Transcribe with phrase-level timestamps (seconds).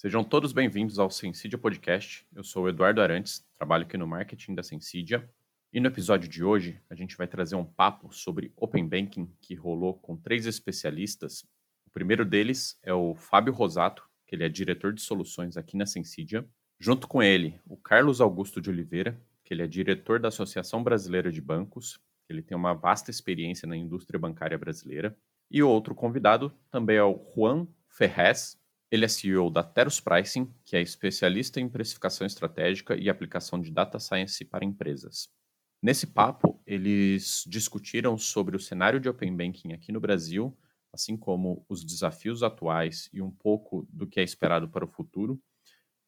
[0.00, 2.24] Sejam todos bem-vindos ao Sensidia Podcast.
[2.32, 5.28] Eu sou o Eduardo Arantes, trabalho aqui no marketing da Sensidia.
[5.72, 9.56] E no episódio de hoje, a gente vai trazer um papo sobre Open Banking que
[9.56, 11.44] rolou com três especialistas.
[11.84, 15.84] O primeiro deles é o Fábio Rosato, que ele é diretor de soluções aqui na
[15.84, 16.48] Sensidia.
[16.78, 21.32] Junto com ele, o Carlos Augusto de Oliveira, que ele é diretor da Associação Brasileira
[21.32, 21.98] de Bancos.
[22.28, 25.18] Ele tem uma vasta experiência na indústria bancária brasileira.
[25.50, 28.57] E o outro convidado também é o Juan Ferrez,
[28.90, 33.70] ele é CEO da Teros Pricing, que é especialista em precificação estratégica e aplicação de
[33.70, 35.28] data science para empresas.
[35.82, 40.56] Nesse papo, eles discutiram sobre o cenário de Open Banking aqui no Brasil,
[40.92, 45.40] assim como os desafios atuais e um pouco do que é esperado para o futuro,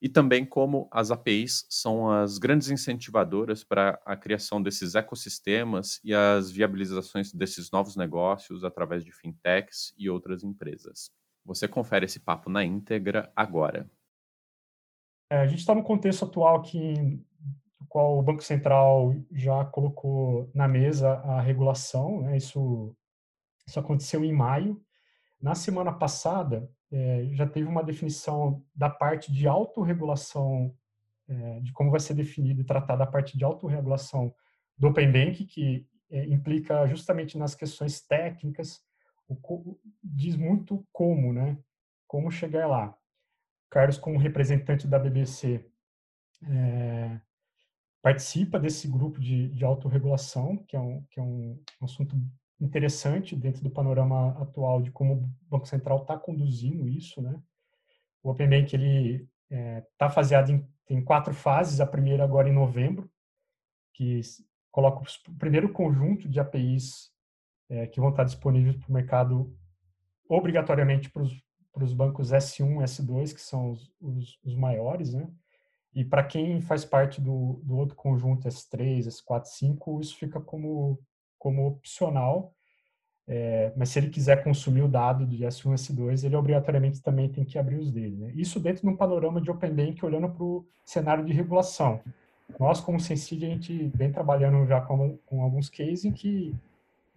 [0.03, 6.15] e também como as APIs são as grandes incentivadoras para a criação desses ecossistemas e
[6.15, 11.11] as viabilizações desses novos negócios através de fintechs e outras empresas.
[11.45, 13.91] Você confere esse papo na íntegra agora.
[15.31, 17.25] É, a gente está no contexto atual no
[17.89, 22.37] qual o Banco Central já colocou na mesa a regulação, né?
[22.37, 22.95] isso,
[23.67, 24.81] isso aconteceu em maio.
[25.41, 30.75] Na semana passada, é, já teve uma definição da parte de autorregulação,
[31.29, 34.35] é, de como vai ser definido e tratada a parte de autorregulação
[34.77, 38.83] do Open Bank, que é, implica justamente nas questões técnicas
[39.35, 41.59] o, diz muito como, né?
[42.07, 42.97] Como chegar lá.
[43.71, 45.65] Carlos, como representante da BBC,
[46.49, 47.21] é,
[48.03, 52.17] participa desse grupo de, de autorregulação, que é, um, que é um assunto
[52.61, 57.41] interessante dentro do panorama atual de como o Banco Central está conduzindo isso, né?
[58.23, 61.81] O Open Bank ele está é, tá em tem quatro fases.
[61.81, 63.09] A primeira agora em novembro,
[63.95, 64.21] que
[64.71, 67.11] coloca o primeiro conjunto de APIs
[67.71, 69.57] é, que vão estar disponíveis para o mercado
[70.29, 71.23] obrigatoriamente para
[71.85, 75.29] os bancos S1 S2, que são os, os, os maiores, né?
[75.95, 80.99] E para quem faz parte do, do outro conjunto S3, S4, S5, isso fica como,
[81.39, 82.55] como opcional.
[83.27, 87.45] É, mas se ele quiser consumir o dado de S1 S2, ele obrigatoriamente também tem
[87.45, 88.17] que abrir os dele.
[88.17, 88.33] Né?
[88.35, 92.01] Isso dentro de um panorama de Open Bank olhando para o cenário de regulação.
[92.59, 96.55] Nós, como Sensid, a gente vem trabalhando já com, com alguns cases em que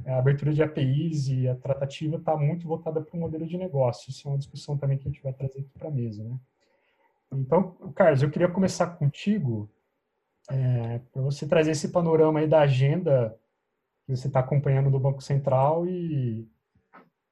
[0.06, 4.10] a abertura de APIs e a tratativa está muito voltada para o modelo de negócio.
[4.10, 6.24] Isso é uma discussão também que a gente vai trazer aqui para a mesa.
[6.24, 6.38] Né?
[7.32, 9.70] Então, Carlos, eu queria começar contigo
[10.50, 13.38] é, para você trazer esse panorama aí da agenda
[14.06, 16.48] que você está acompanhando do Banco Central e,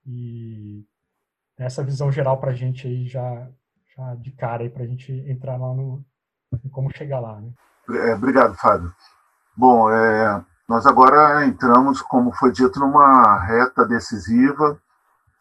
[0.05, 0.85] e
[1.57, 3.49] essa visão geral para a gente aí já,
[3.95, 6.03] já de cara para a gente entrar lá no
[6.71, 7.39] como chegar lá.
[7.39, 7.51] Né?
[7.89, 8.93] É, obrigado, Fábio.
[9.55, 14.79] Bom, é, nós agora entramos, como foi dito, numa reta decisiva,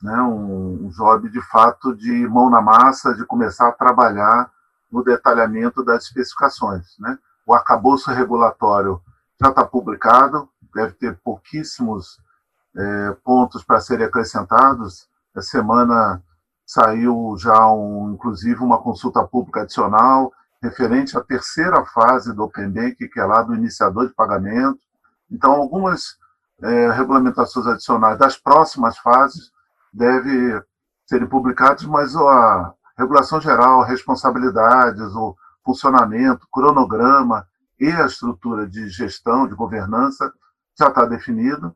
[0.02, 4.50] né, um, um job de fato de mão na massa, de começar a trabalhar
[4.90, 6.98] no detalhamento das especificações.
[6.98, 7.16] Né?
[7.46, 9.00] O arcabouço regulatório
[9.40, 12.18] já está publicado, deve ter pouquíssimos
[12.76, 15.08] é, pontos para serem acrescentados.
[15.36, 16.20] Essa semana
[16.66, 22.96] saiu já, um, inclusive, uma consulta pública adicional referente à terceira fase do Open Bank,
[22.96, 24.89] que é lá do iniciador de pagamento,
[25.30, 26.18] então, algumas
[26.62, 29.50] é, regulamentações adicionais das próximas fases
[29.92, 30.60] devem
[31.06, 37.46] serem publicadas, mas a regulação geral, responsabilidades, o funcionamento, cronograma
[37.78, 40.32] e a estrutura de gestão, de governança
[40.78, 41.74] já está definido.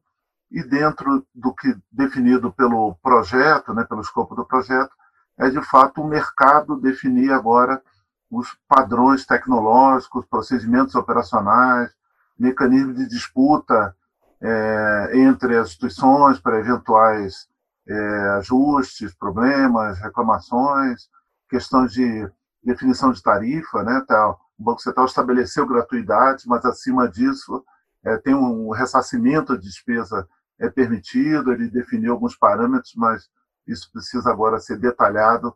[0.51, 4.95] E dentro do que definido pelo projeto, né, pelo escopo do projeto,
[5.37, 7.83] é de fato o mercado definir agora
[8.31, 11.91] os padrões tecnológicos, procedimentos operacionais,
[12.39, 13.95] mecanismo de disputa
[14.41, 17.49] é, entre as instituições para eventuais
[17.87, 21.09] é, ajustes, problemas, reclamações,
[21.49, 22.29] questões de
[22.63, 24.03] definição de tarifa, né?
[24.07, 27.65] Tá, o Banco Central estabeleceu gratuidade, mas acima disso
[28.05, 30.29] é, tem um ressarcimento de despesa
[30.59, 33.29] é permitido, ele definiu alguns parâmetros, mas
[33.67, 35.55] isso precisa agora ser detalhado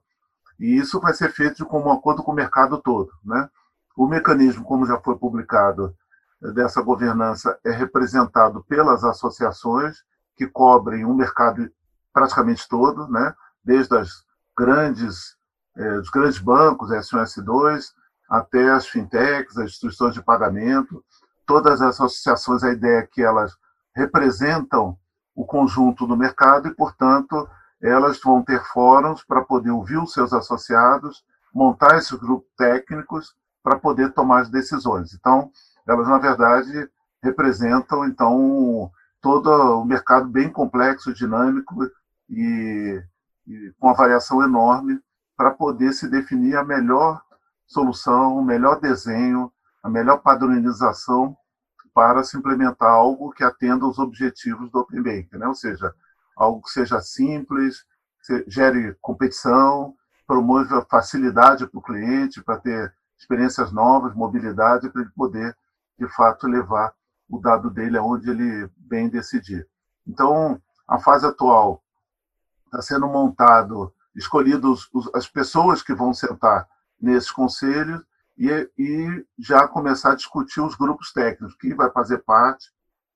[0.58, 3.48] e isso vai ser feito como acordo com o mercado todo, né?
[3.96, 5.94] O mecanismo, como já foi publicado,
[6.40, 10.04] dessa governança é representado pelas associações
[10.36, 11.70] que cobrem o um mercado
[12.12, 13.34] praticamente todo, né?
[13.64, 14.24] desde as
[14.56, 15.36] grandes,
[15.76, 17.92] eh, os grandes bancos, S1 S2,
[18.28, 21.04] até as fintechs, as instituições de pagamento,
[21.46, 23.56] todas as associações, a ideia é que elas
[23.94, 24.96] representam
[25.34, 27.48] o conjunto do mercado e, portanto,
[27.80, 31.24] elas vão ter fóruns para poder ouvir os seus associados,
[31.54, 35.14] montar esses grupos técnicos para poder tomar as decisões.
[35.14, 35.50] Então,
[35.88, 36.88] elas, na verdade,
[37.22, 38.90] representam, então,
[39.20, 41.74] todo o mercado bem complexo, dinâmico
[42.28, 43.02] e,
[43.46, 45.00] e com uma variação enorme
[45.36, 47.22] para poder se definir a melhor
[47.66, 49.50] solução, o melhor desenho,
[49.82, 51.36] a melhor padronização
[51.94, 55.02] para se implementar algo que atenda os objetivos do Open
[55.32, 55.46] né?
[55.46, 55.92] ou seja,
[56.36, 57.84] algo que seja simples,
[58.24, 59.94] que gere competição,
[60.26, 65.56] promova facilidade para o cliente, para ter experiências novas, mobilidade, para ele poder,
[65.98, 66.94] de fato, levar
[67.28, 69.68] o dado dele aonde ele bem decidir.
[70.06, 71.82] Então, a fase atual
[72.66, 76.68] está sendo montado, escolhidos as pessoas que vão sentar
[77.00, 78.02] nesses conselhos
[78.36, 78.48] e,
[78.78, 82.70] e já começar a discutir os grupos técnicos, que vai fazer parte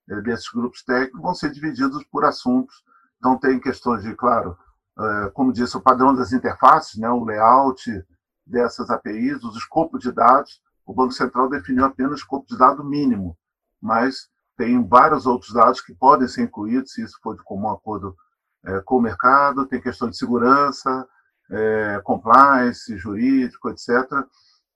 [0.09, 2.83] eh, desses grupos técnicos, vão ser divididos por assuntos.
[3.17, 4.57] Então, tem questões de, claro,
[4.99, 8.05] eh, como disse, o padrão das interfaces, né, o layout
[8.45, 10.61] dessas APIs, os escopos de dados.
[10.85, 13.37] O Banco Central definiu apenas o escopo de dado mínimo,
[13.81, 18.15] mas tem vários outros dados que podem ser incluídos, se isso for de comum acordo
[18.63, 21.07] é, com o mercado, tem questão de segurança,
[21.49, 23.89] é, compliance, jurídico, etc.,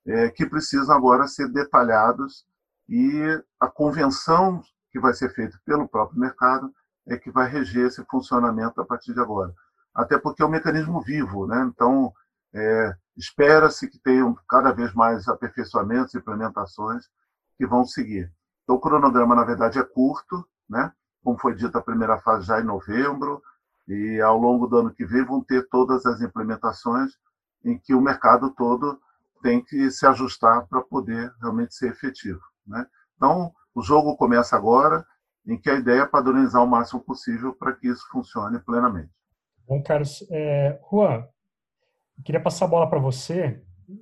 [0.06, 2.45] é, que precisam agora ser detalhados
[2.88, 4.62] e a convenção
[4.92, 6.74] que vai ser feita pelo próprio mercado
[7.06, 9.53] é que vai reger esse funcionamento a partir de agora.
[9.94, 11.69] Até porque é um mecanismo vivo, né?
[11.74, 12.13] então
[12.53, 17.05] é, espera-se que tenham cada vez mais aperfeiçoamentos, implementações
[17.57, 18.31] que vão seguir.
[18.63, 20.91] Então, o cronograma, na verdade, é curto, né?
[21.23, 23.41] como foi dito, a primeira fase já em novembro,
[23.87, 27.13] e ao longo do ano que vem vão ter todas as implementações
[27.63, 28.99] em que o mercado todo
[29.41, 32.41] tem que se ajustar para poder realmente ser efetivo.
[32.65, 32.85] Né?
[33.15, 35.05] Então, o jogo começa agora,
[35.45, 39.11] em que a ideia é padronizar o máximo possível para que isso funcione plenamente.
[39.67, 41.25] Bom, Carlos, é, Juan,
[42.23, 43.61] queria passar a bola para você.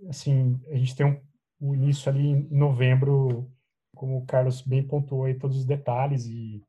[0.09, 1.21] Assim, a gente tem um,
[1.59, 3.51] o início ali em novembro
[3.95, 6.61] como o Carlos bem pontuou aí todos os detalhes e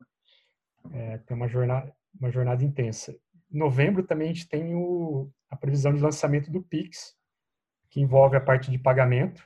[0.93, 3.14] é, tem uma jornada, uma jornada intensa.
[3.50, 7.14] Em novembro também a gente tem o, a previsão de lançamento do Pix,
[7.90, 9.43] que envolve a parte de pagamento,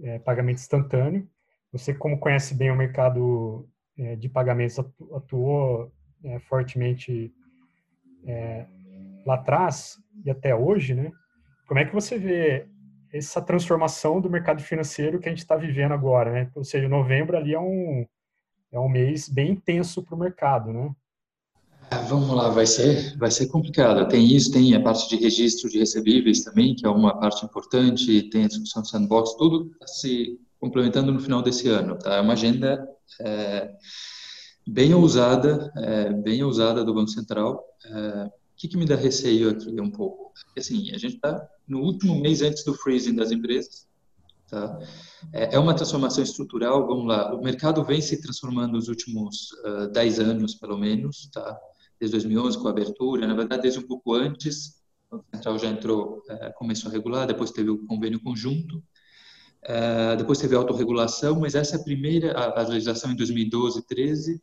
[0.00, 1.28] é, pagamento instantâneo.
[1.72, 5.92] Você, como conhece bem o mercado é, de pagamentos, atuou
[6.24, 7.32] é, fortemente
[8.26, 8.66] é,
[9.26, 11.12] lá atrás e até hoje, né?
[11.68, 12.66] Como é que você vê
[13.12, 16.50] essa transformação do mercado financeiro que a gente está vivendo agora, né?
[16.54, 18.06] Ou seja, novembro ali é um,
[18.72, 20.90] é um mês bem intenso para o mercado, né?
[21.90, 24.08] Ah, vamos lá, vai ser, vai ser complicado.
[24.08, 28.30] Tem isso, tem a parte de registro de recebíveis também, que é uma parte importante,
[28.30, 32.14] tem a discussão do sandbox, tudo tá se complementando no final desse ano, tá?
[32.14, 32.82] É uma agenda
[33.20, 33.70] é,
[34.66, 37.62] bem ousada, é, bem ousada do Banco Central.
[37.84, 40.32] É, o que, que me dá receio aqui um pouco?
[40.56, 43.86] Assim, a gente está no último mês antes do freezing das empresas.
[44.48, 44.78] Tá?
[45.32, 49.84] É, é uma transformação estrutural, vamos lá, o mercado vem se transformando nos últimos uh,
[49.84, 51.58] ah, 10 anos, pelo menos, tá?
[52.00, 54.78] desde 2011 com a abertura, na verdade desde um pouco antes,
[55.10, 60.38] o Central já entrou, uh, começou a regular, depois teve o convênio conjunto, uh, depois
[60.38, 64.42] teve a autorregulação, mas essa é a primeira, a, a legislação em 2012, 13,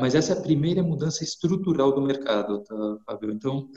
[0.00, 3.32] mas essa é a primeira mudança estrutural do mercado, tá, Fábio?
[3.32, 3.68] Então,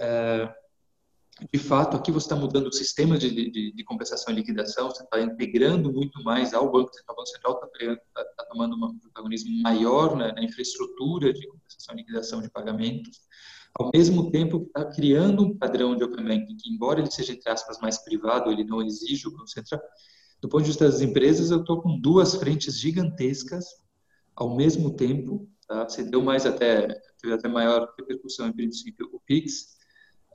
[1.53, 5.03] de fato, aqui você está mudando o sistema de, de, de, compensação e liquidação, você
[5.03, 7.13] está integrando muito mais ao Banco Central.
[7.13, 11.97] O Banco Central está tá, tomando um protagonismo maior né, na infraestrutura de compensação e
[11.99, 13.19] liquidação de pagamentos,
[13.79, 17.33] ao mesmo tempo que está criando um padrão de Open Banking, que embora ele seja,
[17.33, 19.79] entre aspas, mais privado, ele não exige o Banco Central.
[20.41, 23.65] Do ponto de vista das empresas, eu estou com duas frentes gigantescas
[24.35, 25.47] ao mesmo tempo.
[25.67, 25.87] Tá?
[25.87, 26.87] Você deu mais até,
[27.21, 29.76] teve até maior repercussão, em princípio, o PIX,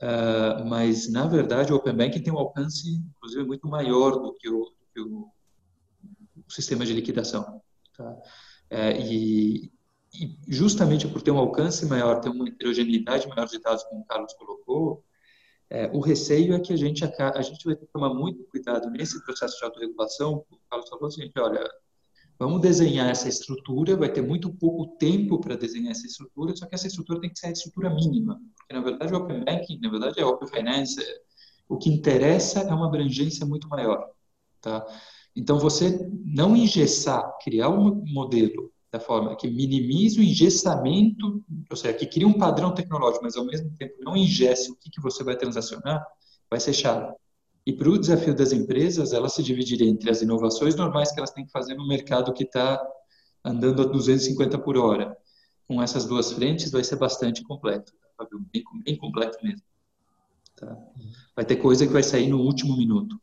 [0.03, 4.49] Uh, mas, na verdade, o Open Banking tem um alcance, inclusive, muito maior do que
[4.49, 5.31] o, que o,
[6.49, 7.61] sistema de liquidação.
[7.95, 8.17] Tá?
[8.69, 9.71] É, e,
[10.13, 14.05] e, justamente por ter um alcance maior, ter uma heterogeneidade maior de dados, como o
[14.05, 15.05] Carlos colocou,
[15.69, 18.43] é, o receio é que a gente, a, a gente vai ter que tomar muito
[18.43, 20.45] cuidado nesse processo de autorregulação.
[20.51, 21.63] O Carlos falou assim, olha,
[22.43, 26.75] Vamos desenhar essa estrutura, vai ter muito pouco tempo para desenhar essa estrutura, só que
[26.75, 29.89] essa estrutura tem que ser a estrutura mínima, porque na verdade o Open Banking, na
[29.89, 31.01] verdade é Open Finance,
[31.69, 34.09] o que interessa é uma abrangência muito maior,
[34.59, 34.85] tá?
[35.33, 41.93] Então você não engessar, criar um modelo da forma que minimize o engessamento, ou seja,
[41.93, 45.23] que cria um padrão tecnológico, mas ao mesmo tempo não ingesse o que, que você
[45.23, 46.05] vai transacionar,
[46.49, 47.15] vai ser chato.
[47.65, 51.31] E para o desafio das empresas, elas se dividirem entre as inovações normais que elas
[51.31, 52.81] têm que fazer no mercado que está
[53.43, 55.15] andando a 250 por hora.
[55.67, 58.27] Com essas duas frentes, vai ser bastante completo, tá?
[58.51, 59.63] bem, bem completo mesmo.
[60.57, 60.77] Tá?
[61.35, 63.19] Vai ter coisa que vai sair no último minuto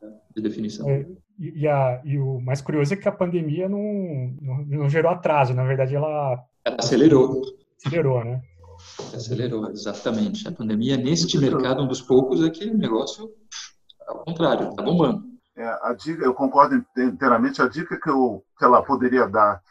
[0.00, 0.08] tá?
[0.34, 0.88] de definição.
[0.88, 1.04] É,
[1.38, 3.82] e, a, e, o mais curioso é que a pandemia não,
[4.40, 6.42] não, não gerou atraso, na verdade ela...
[6.64, 7.42] Ela acelerou.
[7.84, 8.42] Acelerou, né?
[9.14, 10.46] Acelerou, exatamente.
[10.48, 13.30] A pandemia, neste mercado, um dos poucos, é que o negócio,
[14.06, 15.24] ao contrário, está bombando.
[15.56, 17.62] É, a dica, eu concordo inteiramente.
[17.62, 19.62] A dica que, eu, que ela poderia dar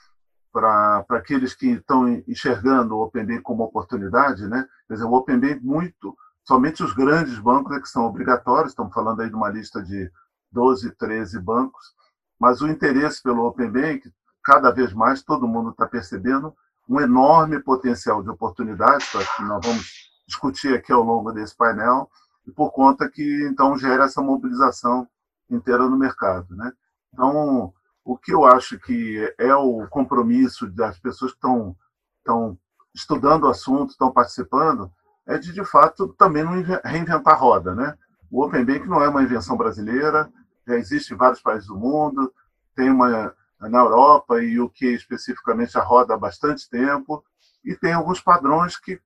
[0.52, 4.66] para aqueles que estão enxergando o Open Bank como oportunidade, né?
[4.88, 8.94] Quer dizer, o Open Bank muito, somente os grandes bancos é que são obrigatórios, estamos
[8.94, 10.10] falando aí de uma lista de
[10.52, 11.94] 12, 13 bancos,
[12.40, 14.10] mas o interesse pelo Open Bank,
[14.44, 16.56] cada vez mais, todo mundo está percebendo
[16.88, 19.86] um enorme potencial de oportunidades, que nós vamos
[20.26, 22.10] discutir aqui ao longo desse painel,
[22.48, 25.08] e por conta que, então, gera essa mobilização
[25.50, 26.56] inteira no mercado.
[26.56, 26.72] Né?
[27.14, 27.74] Então,
[28.04, 31.76] o que eu acho que é o compromisso das pessoas que estão,
[32.20, 32.58] estão
[32.94, 34.92] estudando o assunto, estão participando,
[35.26, 36.52] é de, de fato, também não
[36.84, 37.74] reinventar a roda.
[37.74, 37.98] Né?
[38.30, 40.32] O Open Bank não é uma invenção brasileira,
[40.68, 42.34] já existe em vários países do mundo,
[42.76, 47.24] tem uma na Europa e o que especificamente já roda há bastante tempo,
[47.64, 49.00] e tem alguns padrões que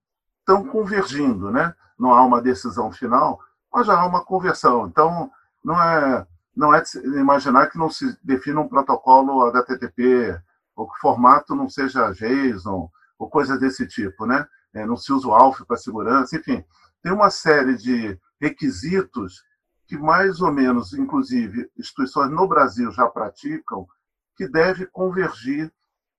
[0.49, 1.51] estão convergindo.
[1.51, 1.73] Né?
[1.97, 3.39] Não há uma decisão final,
[3.71, 4.87] mas já há uma conversão.
[4.87, 5.31] Então,
[5.63, 6.25] não é
[6.55, 6.83] não é
[7.17, 10.37] imaginar que não se defina um protocolo HTTP
[10.75, 14.45] ou que o formato não seja JSON ou coisa desse tipo, né?
[14.73, 16.63] É, não se usa o ALF para segurança, enfim,
[17.01, 19.41] tem uma série de requisitos
[19.87, 23.87] que mais ou menos, inclusive, instituições no Brasil já praticam,
[24.35, 25.71] que deve convergir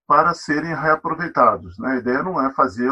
[0.07, 1.79] para serem reaproveitados.
[1.79, 1.93] Né?
[1.93, 2.91] A ideia não é fazer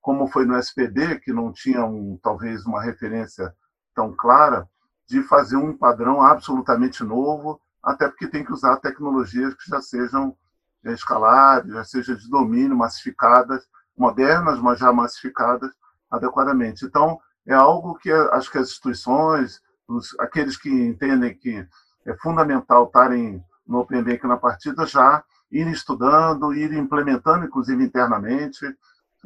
[0.00, 3.54] como foi no SPD, que não tinha um, talvez uma referência
[3.94, 4.68] tão clara,
[5.06, 10.36] de fazer um padrão absolutamente novo, até porque tem que usar tecnologias que já sejam
[10.84, 13.66] escalares, já sejam de domínio, massificadas,
[13.96, 15.70] modernas, mas já massificadas
[16.10, 16.84] adequadamente.
[16.84, 21.66] Então, é algo que acho que as instituições, os, aqueles que entendem que
[22.06, 28.64] é fundamental estarem no Open Bank na partida, já irem estudando, irem implementando, inclusive internamente,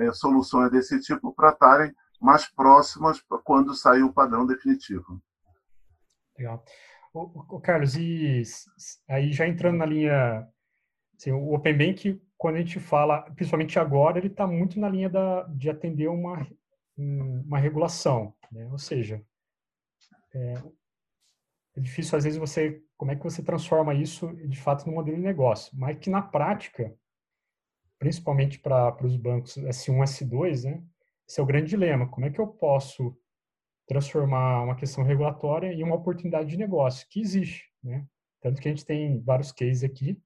[0.01, 5.21] é, soluções desse tipo para estarem mais próximas quando sair o padrão definitivo.
[6.39, 6.65] Legal.
[7.13, 8.43] O, o, Carlos, e
[9.09, 10.49] aí já entrando na linha,
[11.17, 15.09] assim, o Open Bank, quando a gente fala, principalmente agora, ele está muito na linha
[15.09, 16.47] da, de atender uma,
[16.97, 18.67] uma regulação, né?
[18.67, 19.25] ou seja,
[20.35, 20.55] é,
[21.77, 25.17] é, difícil às vezes você, como é que você transforma isso de fato no modelo
[25.17, 26.93] de negócio, mas que na prática,
[27.99, 30.83] principalmente para os bancos S1, S2, né,
[31.27, 33.17] esse é o grande dilema, como é que eu posso
[33.87, 38.07] transformar uma questão regulatória em uma oportunidade de negócio, que existe, né?
[38.41, 40.21] Tanto que a gente tem vários cases aqui.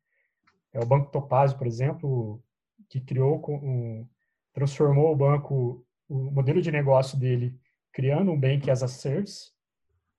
[0.73, 2.43] É o Banco Topazio, por exemplo,
[2.89, 4.07] que criou, um,
[4.53, 7.57] transformou o banco, o modelo de negócio dele,
[7.93, 9.53] criando um Bank as a Service,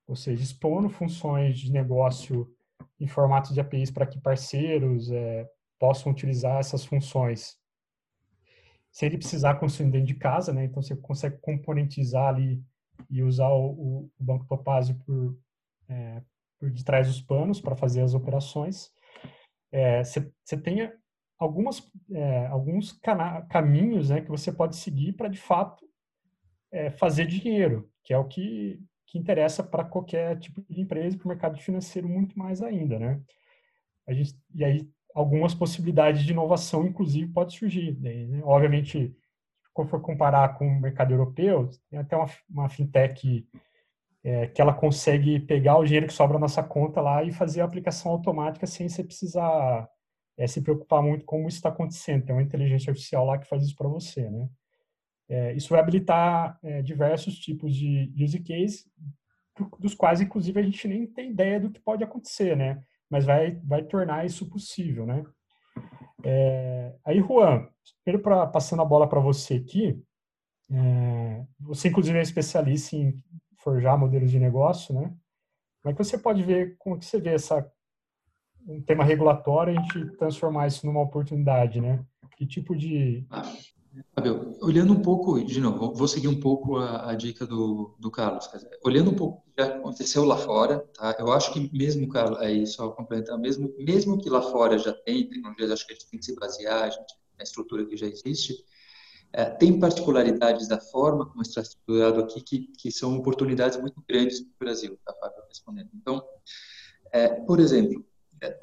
[0.06, 2.50] ou seja, expondo funções de negócio
[2.98, 5.48] em formato de APIs para que parceiros é,
[5.80, 7.58] possam utilizar essas funções
[8.92, 10.64] sem ele precisar construir dentro de casa, né?
[10.64, 12.62] Então você consegue componentizar ali
[13.08, 15.38] e usar o, o Banco Topazio por,
[15.88, 16.22] é,
[16.58, 18.92] por detrás dos panos para fazer as operações.
[20.02, 20.92] Você é, tem
[21.38, 22.98] algumas, é, alguns
[23.48, 25.88] caminhos né, que você pode seguir para, de fato,
[26.72, 31.24] é, fazer dinheiro, que é o que, que interessa para qualquer tipo de empresa para
[31.24, 32.98] o mercado financeiro muito mais ainda.
[32.98, 33.22] Né?
[34.06, 37.98] A gente, e aí, algumas possibilidades de inovação, inclusive, pode surgir.
[38.00, 38.40] Né?
[38.44, 39.14] Obviamente,
[39.72, 43.46] quando for comparar com o mercado europeu, tem até uma, uma fintech
[44.22, 47.60] é, que ela consegue pegar o dinheiro que sobra na nossa conta lá e fazer
[47.60, 49.88] a aplicação automática sem você precisar
[50.36, 52.24] é, se preocupar muito com como isso está acontecendo.
[52.24, 54.48] Tem uma inteligência artificial lá que faz isso para você, né?
[55.28, 58.84] É, isso vai habilitar é, diversos tipos de use case,
[59.78, 62.82] dos quais, inclusive, a gente nem tem ideia do que pode acontecer, né?
[63.10, 65.24] Mas vai, vai tornar isso possível, né?
[66.24, 67.66] É, aí, Juan,
[68.04, 70.00] primeiro pra, passando a bola para você aqui,
[70.70, 73.20] é, você inclusive é especialista em
[73.58, 75.12] forjar modelos de negócio, né?
[75.82, 77.68] Como é que você pode ver, como que você vê essa
[78.68, 82.04] um tema regulatório a gente transformar isso numa oportunidade, né?
[82.36, 83.26] Que tipo de
[84.14, 88.10] Fabio, olhando um pouco, de novo, vou seguir um pouco a, a dica do, do
[88.10, 88.48] Carlos.
[88.52, 91.16] Dizer, olhando um pouco o que aconteceu lá fora, tá?
[91.18, 95.28] eu acho que mesmo, Carlos, aí só complementar, mesmo, mesmo que lá fora já tem
[95.28, 98.64] tecnologias, acho que a gente tem que se basear, gente, na estrutura que já existe,
[99.32, 104.40] é, tem particularidades da forma como está estruturado aqui que, que são oportunidades muito grandes
[104.40, 105.90] para o Brasil, tá, Fábio, respondendo.
[105.94, 106.22] Então,
[107.12, 108.04] é, por exemplo,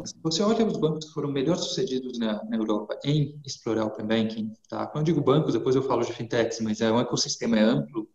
[0.05, 3.87] se você olha os bancos que foram melhor sucedidos na, na, Europa em explorar o
[3.87, 4.87] Open Banking, tá?
[4.87, 8.09] quando eu digo bancos, depois eu falo de fintechs, mas é um ecossistema é amplo,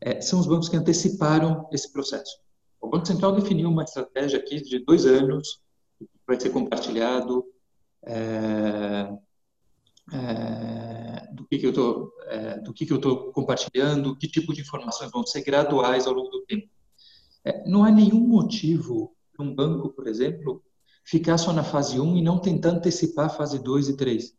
[0.00, 2.38] é, são os bancos que anteciparam esse processo.
[2.80, 5.60] O Banco Central definiu uma estratégia aqui de dois anos,
[6.26, 7.44] vai ser compartilhado,
[8.04, 9.12] é,
[10.12, 11.58] é, é, do que,
[12.86, 16.68] que eu estou compartilhando, que tipo de informações vão ser graduais ao longo do tempo.
[17.44, 20.62] É, não há nenhum motivo para um banco, por exemplo,
[21.04, 24.34] ficar só na fase 1 e não tentar antecipar a fase 2 e 3,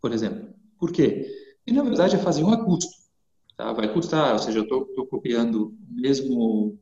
[0.00, 0.48] por exemplo.
[0.78, 1.26] Por quê?
[1.66, 2.92] E, na verdade, a fase 1 é custo.
[3.56, 3.72] Tá?
[3.72, 6.78] Vai custar, ou seja, eu estou copiando o mesmo,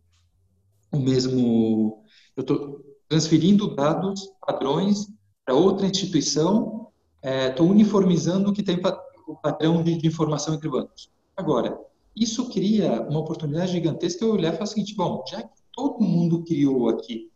[0.93, 2.05] o mesmo,
[2.37, 5.09] eu estou transferindo dados, padrões
[5.45, 6.89] para outra instituição,
[7.23, 8.81] estou é, uniformizando o que tem
[9.27, 11.11] o padrão de, de, informação entre bancos.
[11.37, 11.79] Agora,
[12.15, 16.05] isso cria uma oportunidade gigantesca eu olhar e falar o seguinte, bom, já que todo
[16.05, 17.31] mundo criou aqui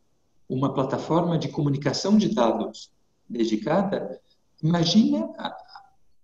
[0.54, 2.92] uma plataforma de comunicação de dados
[3.28, 4.20] dedicada,
[4.62, 5.32] imagina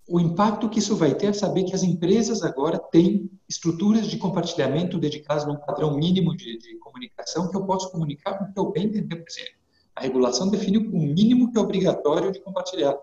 [0.06, 4.98] o impacto que isso vai ter saber que as empresas agora têm estruturas de compartilhamento
[4.98, 8.58] dedicadas a um padrão mínimo de, de comunicação que eu posso comunicar com o que
[8.58, 9.58] eu bem entender, por exemplo.
[9.96, 12.96] A regulação define o mínimo que é obrigatório de compartilhar.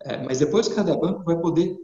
[0.00, 1.76] É, mas depois cada banco vai poder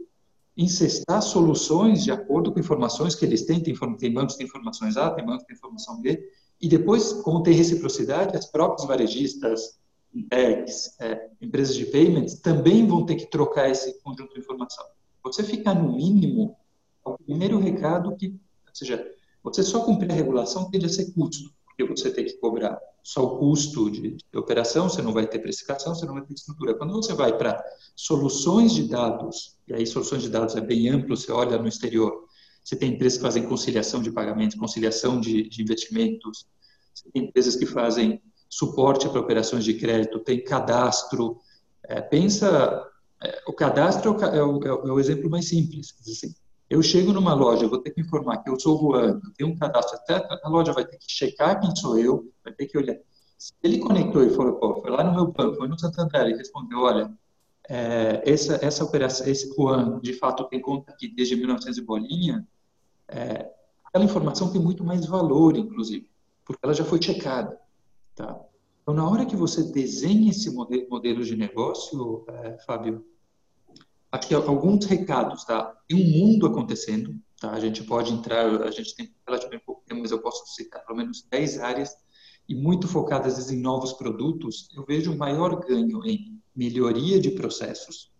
[0.55, 3.61] incestar soluções de acordo com informações que eles têm.
[3.61, 6.19] Tem, tem bancos que têm informações A, tem bancos que têm informação B.
[6.61, 9.79] E depois, como tem reciprocidade, as próprias varejistas,
[10.11, 14.85] fintechs, é, empresas de payments, também vão ter que trocar esse conjunto de informação.
[15.23, 16.57] Você ficar no mínimo,
[17.05, 19.05] é o primeiro recado que, ou seja,
[19.43, 23.23] você só cumprir a regulação tende a ser custo, porque você tem que cobrar só
[23.23, 26.75] o custo de, de operação, você não vai ter precificação, você não vai ter estrutura.
[26.75, 27.63] Quando você vai para
[27.95, 32.25] soluções de dados, e aí soluções de dados é bem amplo, você olha no exterior,
[32.69, 36.45] você tem empresas que fazem conciliação de pagamentos, conciliação de, de investimentos,
[36.93, 41.39] você tem empresas que fazem suporte para operações de crédito, tem cadastro.
[41.83, 42.87] É, pensa,
[43.23, 45.95] é, o cadastro é o, é, o, é o, exemplo mais simples.
[46.07, 46.35] Assim,
[46.69, 49.49] eu chego numa loja, vou ter que informar que eu sou o Juan, eu tenho
[49.49, 52.77] um cadastro, até a loja vai ter que checar quem sou eu, vai ter que
[52.77, 52.97] olhar.
[53.35, 56.37] Se ele conectou e falou, pô, foi lá no meu banco, foi no Santander e
[56.37, 57.11] respondeu, olha,
[57.67, 62.47] é, essa, essa operação, esse Juan, de fato, tem conta aqui desde 1900 e bolinha,
[63.09, 63.51] é,
[63.85, 66.09] aquela informação tem muito mais valor, inclusive,
[66.45, 67.59] porque ela já foi checada.
[68.15, 68.39] Tá?
[68.81, 73.05] Então, na hora que você desenha esse modelo de negócio, é, Fábio,
[74.11, 75.75] acho que alguns recados, tá?
[75.87, 77.51] Tem um mundo acontecendo, tá?
[77.51, 80.97] A gente pode entrar, a gente tem relativamente pouco tempo, mas eu posso citar pelo
[80.97, 81.95] menos 10 áreas
[82.47, 84.67] e muito focadas em novos produtos.
[84.75, 88.11] Eu vejo um maior ganho em melhoria de processos,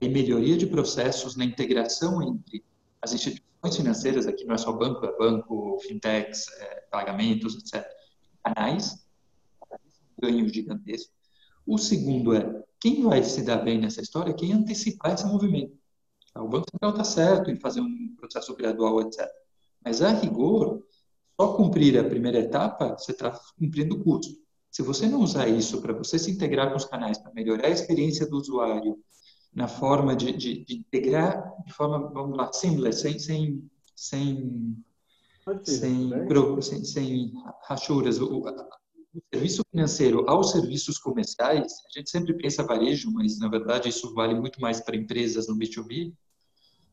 [0.00, 2.64] em melhoria de processos na integração entre
[3.00, 7.86] as instituições financeiras, aqui não é só banco, é banco, fintechs, é, pagamentos, etc.,
[8.42, 9.06] canais,
[10.20, 11.12] ganho gigantesco.
[11.66, 15.76] O segundo é, quem vai se dar bem nessa história é quem antecipar esse movimento.
[16.32, 19.26] Tá, o Banco Central está certo em fazer um processo gradual, etc.
[19.84, 20.82] Mas, a rigor,
[21.38, 24.32] só cumprir a primeira etapa, você está cumprindo o custo.
[24.70, 27.70] Se você não usar isso para você se integrar com os canais, para melhorar a
[27.70, 28.98] experiência do usuário,
[29.56, 34.76] na forma de, de, de integrar de forma, vamos lá, seamless, sem, sem, sem,
[35.64, 36.26] sem, né?
[36.60, 37.32] sem, sem
[37.66, 38.28] rachuras, o,
[39.16, 44.12] do serviço financeiro aos serviços comerciais, a gente sempre pensa varejo, mas na verdade isso
[44.12, 46.12] vale muito mais para empresas no B2B.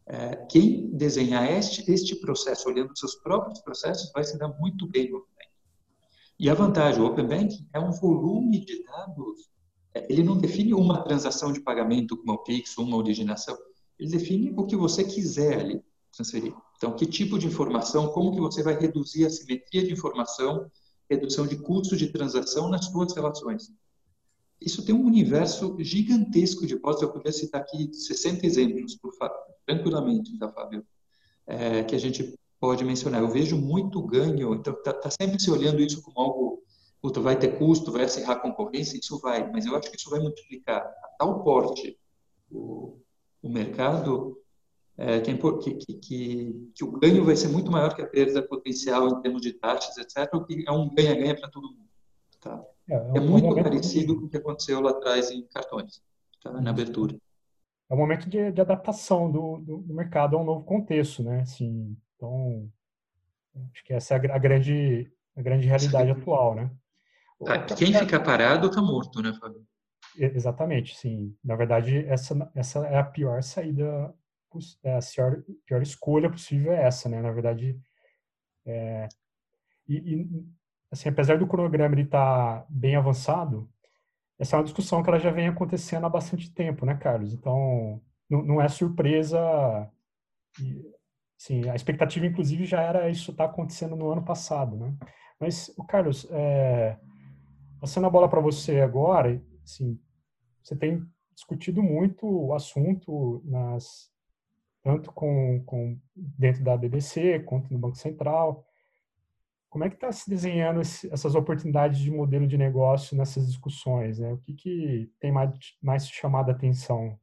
[0.06, 5.12] É, quem desenhar este, este processo, olhando seus próprios processos, vai se dar muito bem
[5.12, 5.52] no Open Banking.
[6.40, 9.53] E a vantagem, o Open Banking é um volume de dados,
[10.10, 13.58] ele não define uma transação de pagamento como o Pix, uma originação,
[14.00, 16.54] ele define o que você quiser ali transferir.
[16.78, 20.70] Então, que tipo de informação, como que você vai reduzir a simetria de informação
[21.10, 23.72] redução de custos de transação nas suas relações.
[24.60, 27.04] Isso tem um universo gigantesco de hipóteses.
[27.04, 28.98] Eu poderia citar aqui 60 exemplos,
[29.66, 30.86] tranquilamente, tá, Fábio?
[31.46, 33.22] É, que a gente pode mencionar.
[33.22, 36.53] Eu vejo muito ganho, então está tá sempre se olhando isso como algo,
[37.04, 40.10] puta, vai ter custo, vai acirrar a concorrência, isso vai, mas eu acho que isso
[40.10, 42.00] vai multiplicar a tal porte
[42.50, 42.98] o,
[43.42, 44.42] o mercado
[44.98, 49.10] é, que, que, que, que, o ganho vai ser muito maior que a perda potencial
[49.10, 51.90] em termos de taxas, etc., o que é um ganha-ganha para todo mundo.
[52.40, 52.64] Tá?
[52.90, 56.02] É, é, é muito parecido com o que aconteceu lá atrás em cartões,
[56.42, 56.54] tá?
[56.62, 57.18] na abertura.
[57.90, 61.42] É um momento de, de adaptação do, do, do, mercado a um novo contexto, né?
[61.42, 62.72] Assim, então,
[63.74, 66.72] acho que essa é a, a grande, a grande realidade atual, né?
[67.46, 69.66] Tá, quem fica parado está morto, né, Fábio?
[70.16, 71.36] Exatamente, sim.
[71.44, 74.14] Na verdade, essa, essa é a pior saída
[74.84, 77.22] é, a pior, pior escolha possível é essa, né?
[77.22, 77.80] Na verdade,
[78.66, 79.08] é,
[79.88, 80.46] e, e,
[80.92, 83.70] assim, apesar do cronograma estar tá bem avançado,
[84.40, 87.34] essa é uma discussão que ela já vem acontecendo há bastante tempo, né, Carlos?
[87.34, 89.40] Então, não, não é surpresa.
[91.38, 94.96] sim, a expectativa, inclusive, já era isso estar tá acontecendo no ano passado, né?
[95.40, 96.98] Mas, o Carlos, é,
[97.84, 100.00] passando a bola para você agora, assim,
[100.64, 104.10] você tem discutido muito o assunto nas
[104.82, 108.66] tanto com, com dentro da BBC quanto no Banco Central.
[109.70, 114.18] Como é que está se desenhando esse, essas oportunidades de modelo de negócio nessas discussões?
[114.18, 114.32] Né?
[114.32, 117.20] O que, que tem mais, mais chamado a atenção?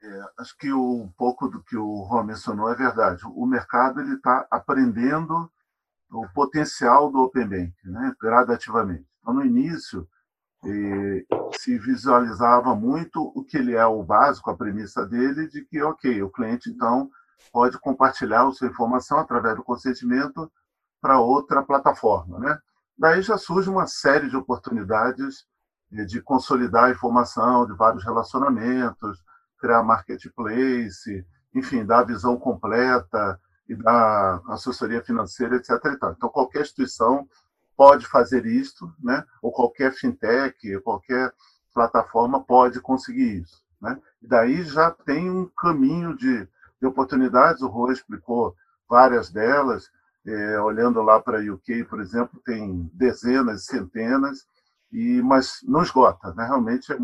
[0.00, 3.22] É, acho que um pouco do que o Ron mencionou é verdade.
[3.26, 5.50] O mercado ele está aprendendo
[6.12, 8.14] o potencial do Open Bank, né?
[8.20, 9.08] gradativamente.
[9.28, 10.08] Então, no início,
[10.64, 11.22] eh,
[11.58, 16.22] se visualizava muito o que ele é o básico, a premissa dele, de que, ok,
[16.22, 17.10] o cliente, então,
[17.52, 20.50] pode compartilhar a sua informação através do consentimento
[20.98, 22.38] para outra plataforma.
[22.38, 22.58] Né?
[22.96, 25.46] Daí já surge uma série de oportunidades
[25.90, 29.22] de consolidar a informação de vários relacionamentos,
[29.58, 33.38] criar marketplace, enfim, dar a visão completa
[33.68, 35.70] e dar assessoria financeira, etc.
[36.16, 37.28] Então, qualquer instituição
[37.78, 39.24] pode fazer isto, né?
[39.40, 41.32] ou qualquer fintech, qualquer
[41.72, 43.62] plataforma pode conseguir isso.
[43.80, 43.96] Né?
[44.20, 46.48] E daí já tem um caminho de,
[46.80, 48.52] de oportunidades, o Rô explicou
[48.90, 49.88] várias delas,
[50.26, 54.44] é, olhando lá para a UK, por exemplo, tem dezenas, centenas,
[54.90, 56.46] e mas não esgota, né?
[56.46, 56.98] realmente é,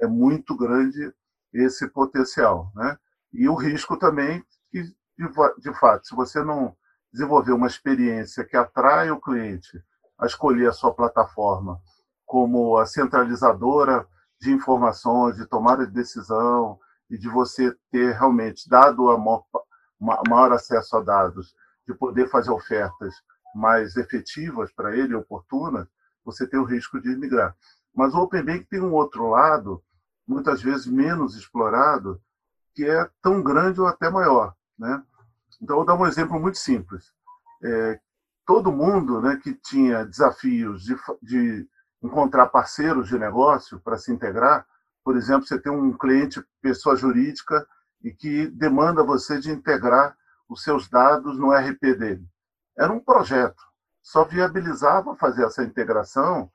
[0.00, 1.12] é muito grande
[1.52, 2.72] esse potencial.
[2.74, 2.98] Né?
[3.34, 6.74] E o risco também, que de, de fato, se você não
[7.12, 9.78] desenvolver uma experiência que atrai o cliente
[10.18, 11.80] a escolher a sua plataforma
[12.24, 14.06] como a centralizadora
[14.40, 19.44] de informações, de tomada de decisão e de você ter realmente dado a maior,
[20.28, 21.54] maior acesso a dados
[21.86, 23.14] de poder fazer ofertas
[23.54, 25.86] mais efetivas para ele, oportunas,
[26.24, 27.56] você tem o risco de migrar.
[27.94, 29.82] Mas o Open Bank tem um outro lado,
[30.26, 32.20] muitas vezes menos explorado,
[32.74, 34.54] que é tão grande ou até maior.
[34.78, 35.02] Né?
[35.62, 37.14] Então, vou dar um exemplo muito simples.
[37.64, 38.00] É,
[38.46, 41.68] todo mundo né, que tinha desafios de, de
[42.02, 44.66] encontrar parceiros de negócio para se integrar,
[45.04, 47.66] por exemplo, você tem um cliente, pessoa jurídica,
[48.02, 50.16] e que demanda você de integrar
[50.48, 52.24] os seus dados no RP dele.
[52.78, 53.62] Era um projeto,
[54.02, 56.50] só viabilizava fazer essa integração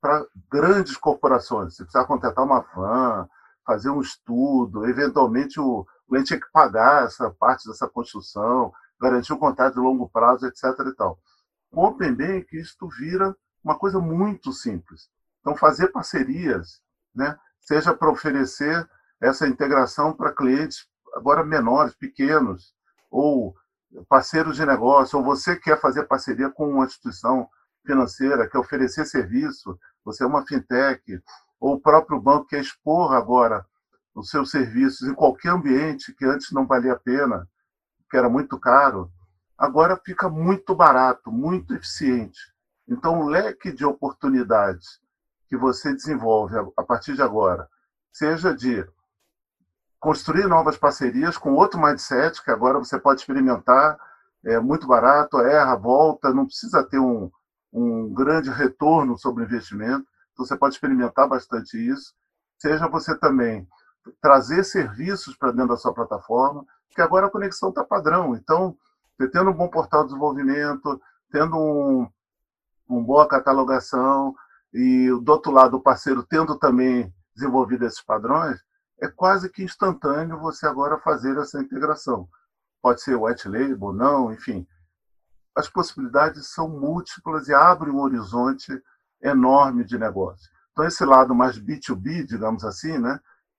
[0.00, 1.74] para grandes corporações.
[1.74, 3.28] Você precisava contratar uma van,
[3.64, 9.36] fazer um estudo, eventualmente o cliente tinha que pagar essa parte dessa construção, garantir o
[9.36, 10.64] um contrato de longo prazo, etc.
[10.86, 11.18] E tal.
[11.76, 15.10] O Open Bank, isto vira uma coisa muito simples.
[15.40, 16.80] Então, fazer parcerias,
[17.14, 18.88] né, seja para oferecer
[19.20, 22.74] essa integração para clientes agora menores, pequenos,
[23.10, 23.54] ou
[24.08, 27.46] parceiros de negócio, ou você quer fazer parceria com uma instituição
[27.84, 31.22] financeira, quer oferecer serviço, você é uma fintech,
[31.60, 33.66] ou o próprio banco quer expor agora
[34.14, 37.46] os seus serviços em qualquer ambiente que antes não valia a pena,
[38.10, 39.12] que era muito caro,
[39.56, 42.54] agora fica muito barato, muito eficiente.
[42.88, 45.00] Então, o leque de oportunidades
[45.48, 47.68] que você desenvolve a partir de agora,
[48.12, 48.86] seja de
[49.98, 53.98] construir novas parcerias com outro mindset, que agora você pode experimentar,
[54.44, 57.30] é muito barato, erra, volta, não precisa ter um,
[57.72, 62.14] um grande retorno sobre o investimento, então você pode experimentar bastante isso.
[62.58, 63.66] Seja você também
[64.20, 68.36] trazer serviços para dentro da sua plataforma, que agora a conexão está padrão.
[68.36, 68.76] Então,
[69.16, 71.00] você tendo um bom portal de desenvolvimento,
[71.30, 72.08] tendo um,
[72.88, 74.34] uma boa catalogação
[74.72, 78.60] e do outro lado o parceiro tendo também desenvolvido esses padrões,
[79.00, 82.28] é quase que instantâneo você agora fazer essa integração.
[82.82, 84.66] Pode ser white label, não, enfim.
[85.54, 88.72] As possibilidades são múltiplas e abrem um horizonte
[89.22, 90.50] enorme de negócio.
[90.72, 93.18] Então, esse lado mais B2B, digamos assim, né,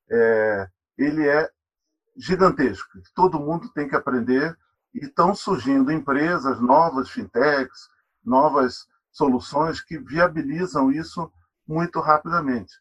[0.10, 1.50] é, ele é
[2.16, 2.90] gigantesco.
[3.14, 4.56] Todo mundo tem que aprender
[4.98, 7.88] e estão surgindo empresas novas, fintechs,
[8.26, 11.32] novas soluções que viabilizam isso
[11.68, 12.74] muito rapidamente.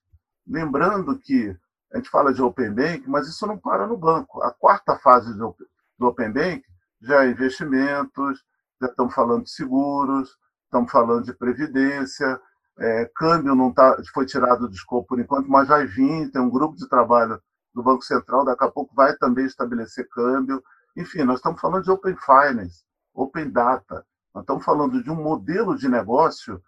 [0.47, 1.55] Lembrando que
[1.93, 4.43] a gente fala de Open Bank, mas isso não para no banco.
[4.43, 5.55] A quarta fase do,
[6.01, 6.65] Open Bank
[7.03, 8.43] já é investimentos,
[8.81, 12.41] já estamos falando de seguros, estamos falando de previdência,
[12.79, 16.51] é, câmbio não tá, foi tirado do escopo por enquanto, mas vai vir, tem um
[16.51, 17.41] grupo de trabalho
[17.75, 20.63] do Banco Central, daqui a pouco vai também estabelecer câmbio.
[20.97, 22.83] Enfim, nós estamos falando de Open Finance,
[23.13, 24.07] Open Data.
[24.35, 26.63] Nós estamos falando de um modelo de negócio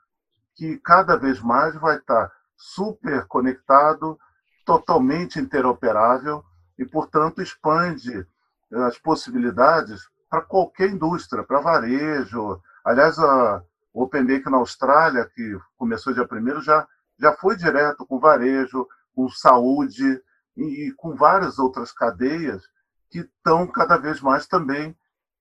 [0.54, 4.18] que cada vez mais vai estar super conectado,
[4.66, 6.44] totalmente interoperável
[6.78, 8.26] e, portanto, expande
[8.70, 12.60] as possibilidades para qualquer indústria, para varejo.
[12.84, 13.62] Aliás, a
[13.94, 16.86] Open Bank na Austrália, que começou dia 1 já,
[17.18, 20.22] já foi direto com varejo, com saúde
[20.54, 22.62] e, e com várias outras cadeias
[23.10, 24.96] que estão cada vez mais também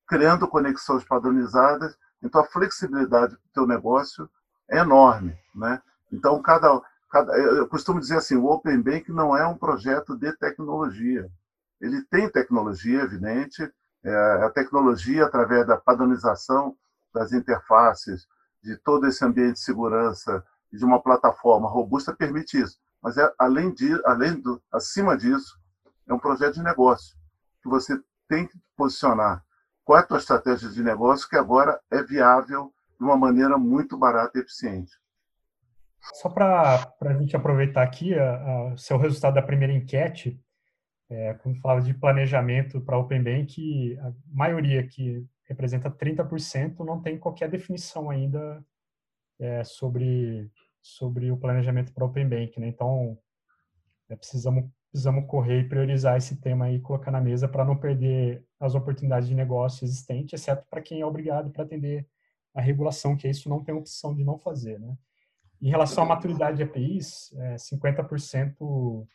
[0.07, 1.97] criando conexões padronizadas.
[2.23, 4.29] Então, a flexibilidade do teu negócio
[4.69, 5.37] é enorme.
[5.53, 5.81] Né?
[6.11, 10.31] Então, cada, cada, eu costumo dizer assim, o Open Bank não é um projeto de
[10.37, 11.29] tecnologia,
[11.79, 13.71] ele tem tecnologia, evidente,
[14.03, 16.75] é, a tecnologia, através da padronização
[17.13, 18.27] das interfaces,
[18.63, 22.77] de todo esse ambiente de segurança de uma plataforma robusta, permite isso.
[23.01, 25.57] Mas, é, além, de, além do, acima disso,
[26.07, 27.15] é um projeto de negócio,
[27.67, 27.93] que você
[28.27, 29.43] tem que posicionar
[29.83, 33.97] qual é a tua estratégia de negócio que agora é viável de uma maneira muito
[33.97, 34.91] barata e eficiente.
[36.15, 40.39] Só para a gente aproveitar aqui, o seu resultado da primeira enquete,
[41.09, 47.17] é, quando falava de planejamento para Open Bank, a maioria que representa 30% não tem
[47.17, 48.63] qualquer definição ainda
[49.39, 50.51] é, sobre,
[50.81, 52.59] sobre o planejamento para Open Bank.
[52.59, 52.67] Né?
[52.67, 53.17] Então,
[54.09, 58.43] é, precisamos, precisamos correr e priorizar esse tema e colocar na mesa para não perder
[58.59, 62.07] as oportunidades de negócio existentes, exceto para quem é obrigado para atender
[62.55, 64.79] a regulação, que isso não tem opção de não fazer.
[64.79, 64.97] Né?
[65.61, 69.07] Em relação à maturidade de APIs, é, 50%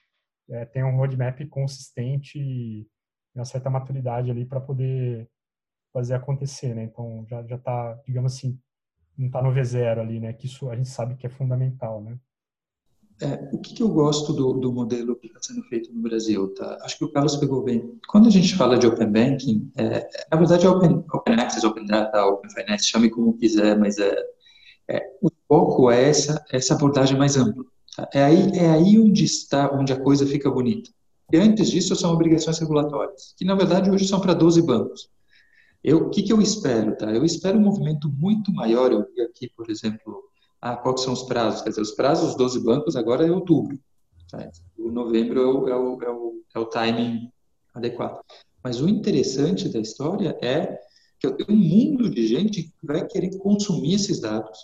[0.50, 2.86] é, tem um roadmap consistente e
[3.34, 5.28] uma certa maturidade ali para poder
[5.92, 6.84] fazer acontecer, né?
[6.84, 8.58] Então já já está, digamos assim,
[9.18, 10.32] não está no V0 ali, né?
[10.32, 12.18] Que isso a gente sabe que é fundamental, né?
[13.20, 16.52] É, o que, que, eu gosto do, do modelo que está sendo feito no Brasil,
[16.54, 16.78] tá?
[16.82, 17.98] Acho que o Carlos pegou bem.
[18.08, 22.24] Quando a gente fala de Open Banking, é, na verdade, Open, open Access, Open Data,
[22.26, 24.16] Open Finance, chame como quiser, mas é,
[24.88, 27.64] é o foco é essa, essa abordagem mais ampla.
[27.96, 28.08] Tá?
[28.12, 30.90] É aí, é aí onde está, onde a coisa fica bonita.
[31.32, 35.08] E antes disso são obrigações regulatórias, que na verdade hoje são para 12 bancos.
[35.82, 36.96] Eu, o que, que eu espero?
[36.96, 37.10] Tá?
[37.10, 38.92] Eu espero um movimento muito maior.
[38.92, 40.22] Eu vi aqui, por exemplo,
[40.62, 41.60] ah, quais são os prazos?
[41.60, 43.78] Quer dizer, os prazos dos 12 bancos agora é outubro.
[44.78, 47.30] O novembro é o, é, o, é, o, é o timing
[47.74, 48.20] adequado.
[48.62, 50.78] Mas o interessante da história é
[51.18, 54.58] que eu tenho um mundo de gente que vai querer consumir esses dados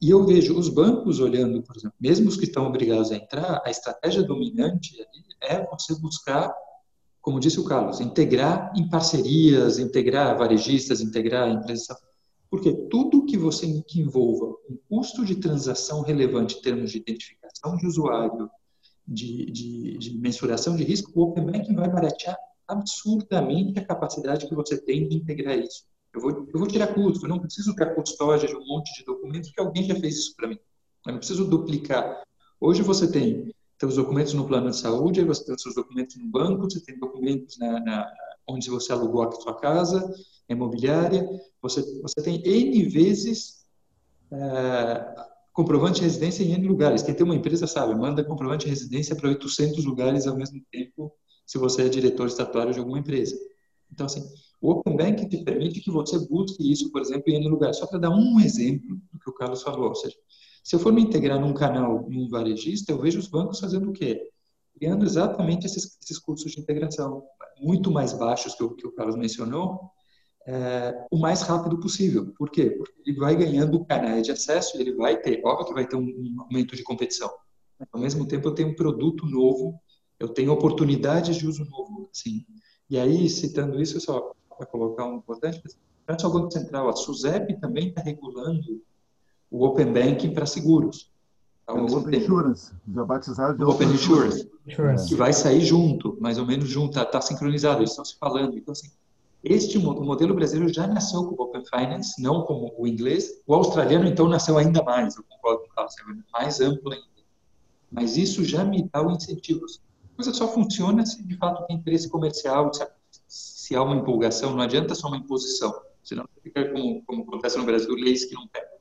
[0.00, 3.60] e eu vejo os bancos olhando, por exemplo, mesmo os que estão obrigados a entrar,
[3.64, 4.94] a estratégia dominante
[5.42, 6.54] é você buscar,
[7.20, 11.88] como disse o Carlos, integrar em parcerias, integrar varejistas, integrar empresas.
[12.50, 17.76] Porque tudo que você que envolva um custo de transação relevante em termos de identificação
[17.76, 18.50] de usuário,
[19.06, 24.54] de, de, de mensuração de risco, o Open Banking vai baratear absurdamente a capacidade que
[24.54, 25.84] você tem de integrar isso.
[26.14, 29.04] Eu vou, eu vou tirar custo, eu não preciso ter custódia de um monte de
[29.04, 30.58] documentos, que alguém já fez isso para mim.
[31.06, 32.22] Eu não preciso duplicar.
[32.60, 36.64] Hoje você tem seus documentos no plano de saúde, você tem seus documentos no banco,
[36.64, 38.12] você tem documentos na, na
[38.48, 40.12] onde você alugou a sua casa,
[40.48, 41.28] imobiliária,
[41.60, 43.64] você, você tem N vezes
[44.30, 45.14] é,
[45.52, 47.02] comprovante de residência em N lugares.
[47.02, 51.12] Quem tem uma empresa sabe, manda comprovante de residência para 800 lugares ao mesmo tempo,
[51.46, 53.36] se você é diretor estatuário de alguma empresa.
[53.90, 54.22] Então, assim,
[54.60, 57.74] o Open Bank te permite que você busque isso, por exemplo, em N lugar.
[57.74, 59.88] Só para dar um exemplo do que o Carlos falou.
[59.88, 60.16] Ou seja,
[60.62, 63.92] se eu for me integrar num canal, num varejista, eu vejo os bancos fazendo o
[63.92, 64.30] quê?
[64.78, 67.24] Criando exatamente esses, esses custos de integração,
[67.60, 69.90] muito mais baixos que o que o Carlos mencionou,
[70.46, 72.32] é, o mais rápido possível.
[72.38, 72.70] Por quê?
[72.70, 75.96] Porque ele vai ganhando canais de acesso e ele vai ter, óbvio que vai ter
[75.96, 77.30] um, um aumento de competição.
[77.78, 79.78] Mas, ao mesmo tempo, eu tenho um produto novo,
[80.18, 82.08] eu tenho oportunidades de uso novo.
[82.10, 82.44] Assim.
[82.88, 85.60] E aí, citando isso, só para colocar um importante,
[86.06, 88.82] é o Banco Central, a SUSEP também está regulando
[89.50, 91.12] o Open Banking para seguros.
[91.68, 96.38] Então, o Open Insurance, já batizado de Open, Insurance, Insurance, que vai sair junto, mais
[96.38, 98.56] ou menos junto, está tá sincronizado, eles estão se falando.
[98.56, 98.90] Então, assim,
[99.44, 103.42] este o modelo brasileiro já nasceu com o Open Finance, não como o inglês.
[103.46, 107.06] O australiano, então, nasceu ainda mais, eu concordo com o Carlos, é mais amplo ainda.
[107.90, 109.66] Mas isso já me dá o incentivo.
[109.66, 112.88] A coisa só funciona se, de fato, tem interesse comercial, se a
[113.28, 117.64] se há uma empolgação, não adianta só uma imposição, senão fica como, como acontece no
[117.64, 118.77] Brasil, leis que não pegam.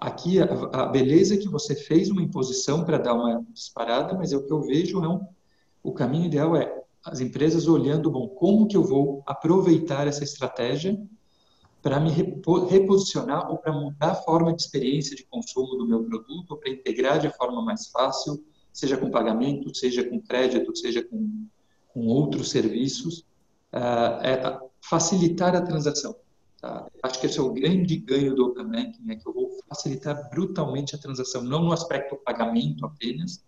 [0.00, 4.32] Aqui, a, a beleza é que você fez uma imposição para dar uma disparada, mas
[4.32, 5.20] é o que eu vejo é um,
[5.82, 10.98] o caminho ideal é as empresas olhando, bom, como que eu vou aproveitar essa estratégia
[11.82, 16.56] para me reposicionar ou para mudar a forma de experiência de consumo do meu produto,
[16.56, 21.46] para integrar de forma mais fácil, seja com pagamento, seja com crédito, seja com,
[21.88, 23.20] com outros serviços,
[23.72, 26.14] uh, é facilitar a transação.
[26.60, 26.86] Tá?
[27.02, 30.28] Acho que esse é o grande ganho do Open Banking, é que eu vou facilitar
[30.28, 33.42] brutalmente a transação, não no aspecto pagamento apenas,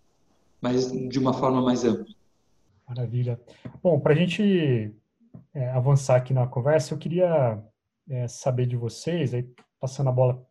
[0.60, 2.14] mas de uma forma mais ampla.
[2.88, 3.40] Maravilha.
[3.82, 4.94] Bom, para a gente
[5.52, 7.62] é, avançar aqui na conversa, eu queria
[8.08, 9.46] é, saber de vocês, aí
[9.78, 10.46] passando a bola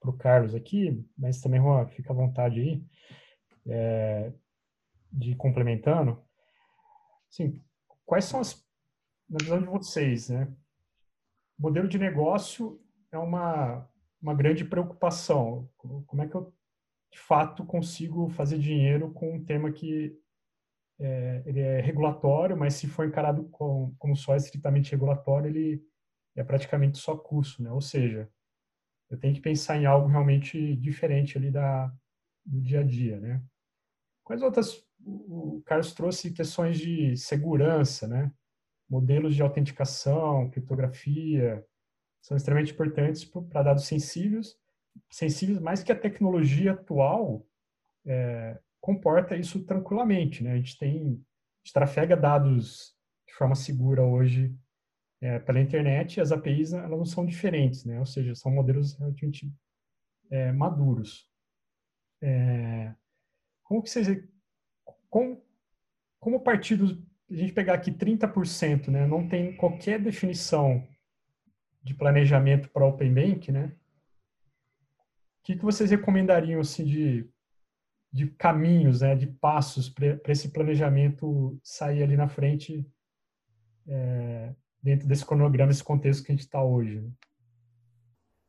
[0.00, 2.82] para o Carlos aqui, mas também, Juan, fica à vontade aí,
[3.66, 4.32] é,
[5.10, 6.22] de complementando.
[7.30, 7.62] Assim,
[8.04, 8.66] quais são as
[9.28, 10.48] na visão de vocês, né?
[11.58, 13.88] Modelo de negócio é uma,
[14.22, 15.68] uma grande preocupação.
[15.76, 16.54] Como é que eu,
[17.12, 20.16] de fato, consigo fazer dinheiro com um tema que
[21.00, 25.82] é, ele é regulatório, mas se for encarado com, como só estritamente regulatório, ele
[26.36, 27.70] é praticamente só curso, né?
[27.72, 28.30] Ou seja,
[29.10, 31.92] eu tenho que pensar em algo realmente diferente ali da,
[32.44, 33.42] do dia a dia, né?
[34.22, 34.86] Quais outras...
[35.00, 38.32] O Carlos trouxe questões de segurança, né?
[38.88, 41.64] Modelos de autenticação, criptografia,
[42.22, 44.56] são extremamente importantes para dados sensíveis,
[45.10, 47.46] sensíveis mais que a tecnologia atual
[48.06, 50.52] é, comporta isso tranquilamente, né?
[50.52, 52.96] A gente tem, a gente trafega dados
[53.26, 54.54] de forma segura hoje
[55.20, 57.98] é, pela internet e as APIs elas não são diferentes, né?
[57.98, 59.52] Ou seja, são modelos relativamente
[60.30, 61.28] é, maduros.
[62.22, 62.94] É,
[63.62, 64.08] como que vocês,
[65.08, 65.42] como,
[66.18, 69.06] como partido, a gente pegar aqui 30%, né?
[69.06, 70.86] Não tem qualquer definição
[71.82, 73.72] de planejamento para Open Bank, né?
[75.40, 77.30] O que, que vocês recomendariam assim de
[78.10, 82.90] de caminhos, né, de passos para esse planejamento sair ali na frente
[83.86, 87.00] é, dentro desse cronograma, esse contexto que a gente está hoje.
[87.00, 87.10] Né?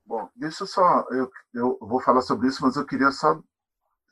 [0.06, 3.42] Bom, deixa eu só, eu, eu vou falar sobre isso, mas eu queria só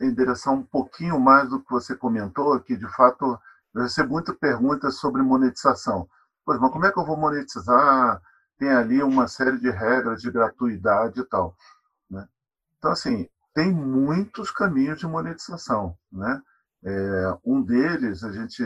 [0.02, 3.40] endereçar um pouquinho mais do que você comentou, que de fato
[3.78, 6.10] eu recebo muitas perguntas sobre monetização.
[6.44, 8.20] Pois, mas como é que eu vou monetizar?
[8.58, 11.56] Tem ali uma série de regras de gratuidade e tal.
[12.10, 12.28] Né?
[12.80, 16.42] Então, assim, tem muitos caminhos de monetização, né?
[16.84, 18.64] É, um deles a gente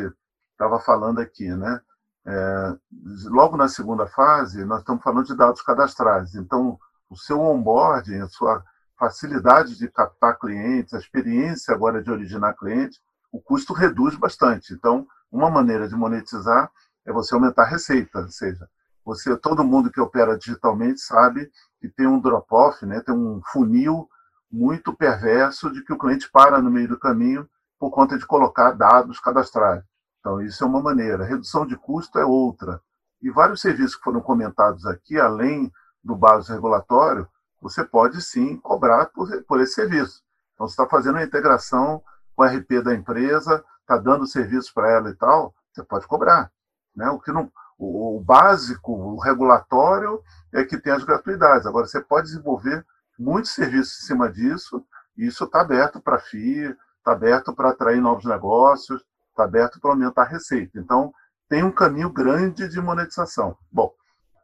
[0.54, 1.82] estava falando aqui, né?
[2.26, 2.78] É,
[3.26, 6.36] logo na segunda fase nós estamos falando de dados cadastrais.
[6.36, 8.64] Então, o seu onboarding, a sua
[8.98, 14.74] facilidade de captar clientes, a experiência agora de originar clientes, o custo reduz bastante.
[14.74, 16.72] Então, uma maneira de monetizar
[17.06, 18.70] é você aumentar a receita, ou seja,
[19.04, 23.02] você, todo mundo que opera digitalmente sabe que tem um drop-off, né?
[23.02, 24.08] Tem um funil
[24.52, 28.72] muito perverso de que o cliente para no meio do caminho por conta de colocar
[28.72, 29.84] dados cadastrais.
[30.20, 31.26] Então, isso é uma maneira.
[31.26, 32.80] redução de custo é outra.
[33.22, 35.72] E vários serviços que foram comentados aqui, além
[36.04, 37.28] do básico regulatório,
[37.60, 40.22] você pode sim cobrar por, por esse serviço.
[40.54, 42.04] Então, você está fazendo a integração
[42.36, 46.52] o RP da empresa, está dando serviço para ela e tal, você pode cobrar.
[46.96, 47.10] Né?
[47.10, 50.22] O, que não, o, o básico, o regulatório,
[50.54, 51.66] é que tem as gratuidades.
[51.66, 52.86] Agora, você pode desenvolver
[53.18, 54.84] muitos serviços em cima disso,
[55.18, 59.92] e isso está aberto para FII, está aberto para atrair novos negócios, está aberto para
[59.92, 60.80] aumentar a receita.
[60.80, 61.14] Então,
[61.50, 63.58] tem um caminho grande de monetização.
[63.72, 63.94] Bom,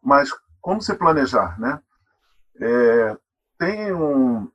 [0.04, 0.30] mas
[0.62, 1.80] como se planejar, né?
[2.60, 3.18] É,
[3.58, 4.52] tem um,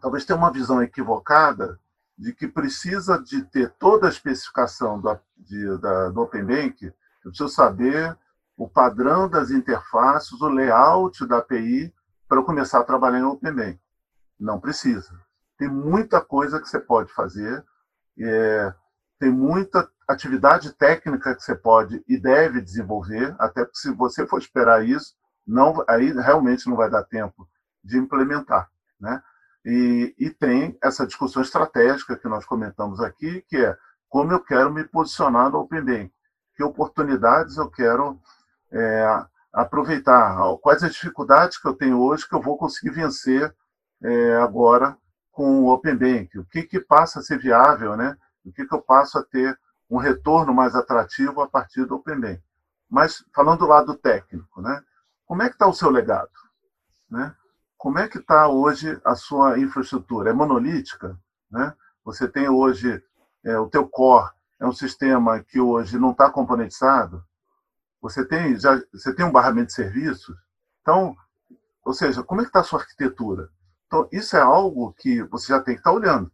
[0.00, 1.78] talvez tenha uma visão equivocada
[2.16, 7.30] de que precisa de ter toda a especificação do, de, da, do Open Bank, eu
[7.30, 8.16] preciso saber
[8.56, 11.92] o padrão das interfaces, o layout da API,
[12.28, 13.80] para eu começar a trabalhar em Open Bank.
[14.38, 15.12] Não precisa.
[15.58, 17.64] Tem muita coisa que você pode fazer,
[18.18, 18.74] é,
[19.18, 24.38] tem muita atividade técnica que você pode e deve desenvolver, até porque se você for
[24.38, 25.14] esperar isso,
[25.46, 27.48] não, aí realmente não vai dar tempo
[27.82, 28.70] de implementar.
[29.00, 29.22] Né?
[29.64, 33.76] E, e tem essa discussão estratégica que nós comentamos aqui, que é
[34.08, 36.12] como eu quero me posicionar no Open Bank,
[36.54, 38.20] que oportunidades eu quero
[38.70, 43.54] é, aproveitar quais as dificuldades que eu tenho hoje que eu vou conseguir vencer
[44.02, 44.96] é, agora
[45.30, 48.16] com o Open Bank, o que, que passa a ser viável, né?
[48.44, 52.20] o que, que eu passo a ter um retorno mais atrativo a partir do Open
[52.20, 52.42] Bank.
[52.88, 54.82] Mas falando do lado técnico, né?
[55.24, 56.30] como é que está o seu legado?
[57.10, 57.34] Né?
[57.82, 60.30] Como é que está hoje a sua infraestrutura?
[60.30, 61.18] É monolítica?
[61.50, 61.74] Né?
[62.04, 63.02] Você tem hoje,
[63.42, 67.24] é, o teu core é um sistema que hoje não está componentizado?
[68.00, 70.36] Você tem, já, você tem um barramento de serviços?
[70.80, 71.16] Então,
[71.84, 73.50] ou seja, como é que está a sua arquitetura?
[73.88, 76.30] Então, isso é algo que você já tem que estar tá olhando,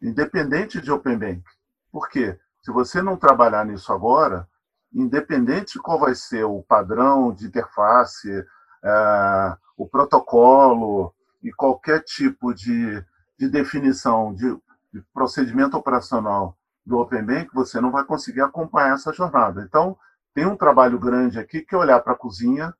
[0.00, 1.42] independente de Open Bank.
[1.90, 2.38] Por quê?
[2.62, 4.48] Se você não trabalhar nisso agora,
[4.92, 8.46] independente de qual vai ser o padrão de interface,
[8.84, 13.02] é, o protocolo e qualquer tipo de,
[13.38, 14.56] de definição de,
[14.92, 19.62] de procedimento operacional do Open Bank, você não vai conseguir acompanhar essa jornada.
[19.62, 19.96] Então,
[20.34, 22.74] tem um trabalho grande aqui que é olhar para a cozinha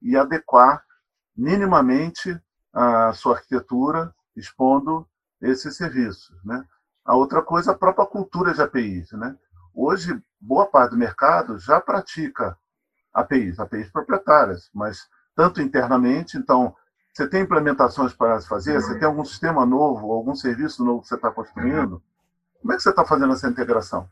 [0.00, 0.84] e adequar
[1.36, 2.40] minimamente
[2.72, 5.08] a sua arquitetura, expondo
[5.40, 6.36] esses serviços.
[6.44, 6.64] Né?
[7.04, 9.12] A outra coisa, a própria cultura de APIs.
[9.12, 9.36] Né?
[9.74, 12.56] Hoje, boa parte do mercado já pratica
[13.12, 15.08] APIs, APIs proprietárias, mas
[15.38, 16.74] tanto internamente, então,
[17.14, 21.14] você tem implementações para fazer, você tem algum sistema novo, algum serviço novo que você
[21.14, 22.02] está construindo,
[22.60, 24.10] como é que você está fazendo essa integração?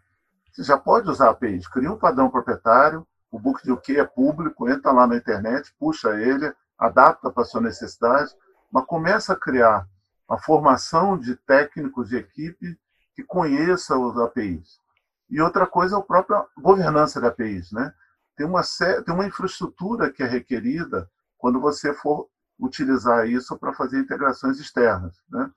[0.53, 1.61] Você já pode usar a API.
[1.73, 6.11] Cria um padrão proprietário, o book de OK é público, entra lá na internet, puxa
[6.11, 8.33] ele, adapta para a sua necessidade,
[8.71, 9.85] mas começa a criar
[10.29, 12.79] a formação de técnicos de equipe
[13.17, 14.79] que conheça os APIs.
[15.29, 17.73] E outra coisa é a própria governança da APIs.
[17.73, 17.93] Né?
[18.37, 18.63] Tem, uma,
[19.05, 22.29] tem uma infraestrutura que é requerida quando você for
[22.59, 25.51] utilizar isso para fazer integrações externas, né?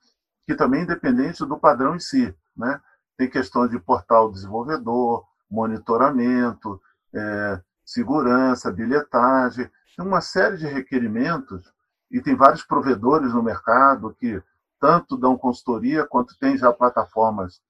[0.46, 2.34] que também é independente do padrão em si.
[2.56, 2.80] Né?
[3.16, 6.80] Tem questão de portal desenvolvedor, monitoramento,
[7.14, 11.72] é, segurança, bilhetagem, tem uma série de requerimentos
[12.10, 14.42] e tem vários provedores no mercado que
[14.78, 17.60] tanto dão consultoria quanto tem já plataformas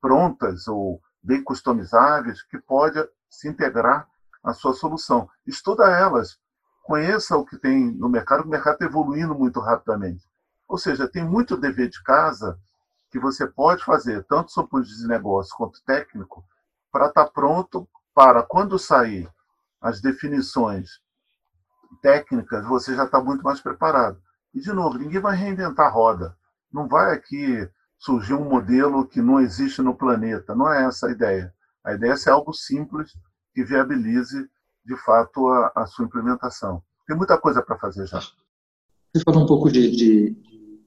[0.00, 2.98] prontas ou bem customizáveis que pode
[3.28, 4.08] se integrar
[4.42, 5.28] à sua solução.
[5.46, 6.38] Estuda elas,
[6.84, 10.22] conheça o que tem no mercado, o mercado está evoluindo muito rapidamente.
[10.68, 12.58] Ou seja, tem muito dever de casa
[13.10, 16.44] que você pode fazer, tanto sob o ponto de negócio quanto técnico,
[16.92, 19.28] para estar tá pronto para, quando sair
[19.80, 21.00] as definições
[22.02, 24.20] técnicas, você já está muito mais preparado.
[24.52, 26.36] E, de novo, ninguém vai reinventar a roda.
[26.72, 27.68] Não vai aqui
[27.98, 30.54] surgir um modelo que não existe no planeta.
[30.54, 31.52] Não é essa a ideia.
[31.82, 33.16] A ideia é ser algo simples
[33.54, 34.48] que viabilize,
[34.84, 36.82] de fato, a, a sua implementação.
[37.06, 38.20] Tem muita coisa para fazer já.
[38.20, 40.80] Você falou um pouco de, de, de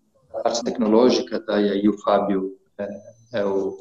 [0.43, 1.61] parte tecnológica, tá?
[1.61, 3.77] e aí o Fábio é, é o,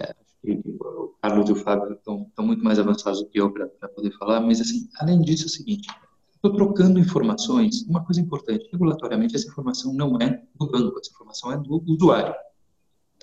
[0.00, 0.14] é,
[0.44, 4.10] o Carlos e o Fábio estão, estão muito mais avançados do que eu para poder
[4.18, 5.88] falar, mas assim, além disso é o seguinte,
[6.34, 11.52] estou trocando informações, uma coisa importante, regulatoriamente essa informação não é do banco, essa informação
[11.52, 12.34] é do usuário.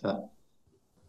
[0.01, 0.23] Tá?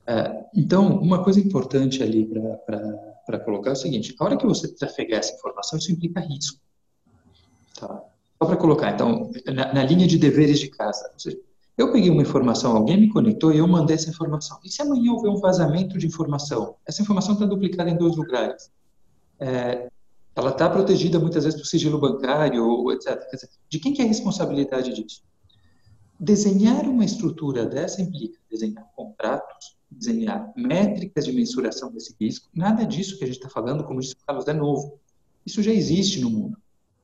[0.07, 2.27] É, então, uma coisa importante ali
[2.67, 3.12] para
[3.45, 6.61] colocar é o seguinte, a hora que você trafegar essa informação, isso implica risco.
[7.79, 8.03] Tá?
[8.39, 11.39] Só para colocar, então, na, na, linha de deveres de casa, ou seja,
[11.79, 14.59] eu peguei uma informação, alguém me conectou e eu mandei essa informação.
[14.65, 16.77] E se amanhã houver um vazamento de informação?
[16.87, 18.71] Essa informação está duplicada em dois lugares.
[19.41, 19.89] É,
[20.35, 23.21] ela está protegida muitas vezes por sigilo bancário, etc.
[23.31, 25.23] Dizer, de quem que é a responsabilidade disso?
[26.19, 32.49] Desenhar uma estrutura dessa implica desenhar contratos, desenhar métricas de mensuração desse risco.
[32.55, 34.99] Nada disso que a gente está falando, como disse o Carlos, é novo.
[35.45, 36.59] Isso já existe no mundo.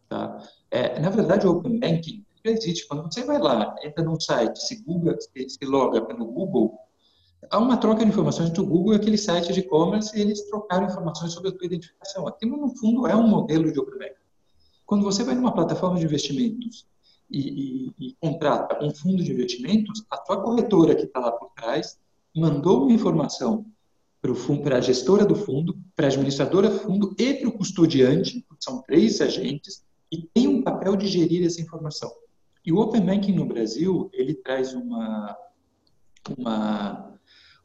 [0.08, 0.42] Tá?
[0.70, 2.86] É, na verdade, o Open Banking já existe.
[2.86, 6.78] Quando você vai lá, entra num site, se, Google, se loga pelo Google,
[7.50, 10.42] há uma troca de informações entre o Google e aquele site de e-commerce e eles
[10.48, 12.26] trocaram informações sobre a sua identificação.
[12.26, 14.14] Aquilo, no fundo, é um modelo de Open Banking.
[14.86, 16.86] Quando você vai numa plataforma de investimentos
[17.30, 21.50] e, e, e contrata um fundo de investimentos, a tua corretora que está lá por
[21.50, 21.98] trás
[22.38, 23.66] mandou uma informação
[24.62, 28.82] para a gestora do fundo, para a administradora do fundo e para o custodiante, são
[28.82, 32.10] três agentes, e tem um papel de gerir essa informação.
[32.64, 35.36] E o Open Banking no Brasil, ele traz uma,
[36.36, 37.14] uma,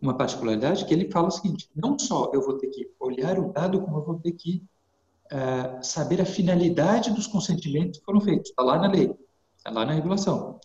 [0.02, 3.52] uma particularidade que ele fala o seguinte, não só eu vou ter que olhar o
[3.52, 4.64] dado, como eu vou ter que
[5.32, 8.50] uh, saber a finalidade dos consentimentos que foram feitos.
[8.50, 9.14] Está lá na lei,
[9.58, 10.60] está lá na regulação.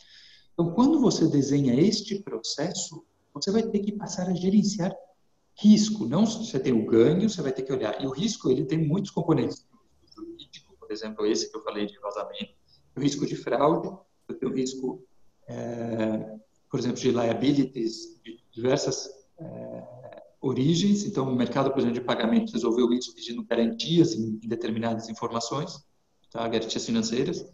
[0.53, 4.95] Então, quando você desenha este processo, você vai ter que passar a gerenciar
[5.61, 6.07] risco.
[6.07, 8.01] Não você tem o ganho, você vai ter que olhar.
[8.03, 9.67] E o risco, ele tem muitos componentes.
[10.15, 12.55] Jurídico, por exemplo, esse que eu falei de vazamento.
[12.97, 13.89] O risco de fraude,
[14.29, 15.05] eu tenho o risco,
[15.47, 16.37] é,
[16.71, 19.09] por exemplo, de liabilities, de diversas
[19.39, 21.05] é, origens.
[21.05, 25.85] Então, o mercado, por exemplo, de pagamento resolveu isso pedindo garantias em determinadas informações,
[26.31, 26.47] tá?
[26.49, 27.45] garantias financeiras.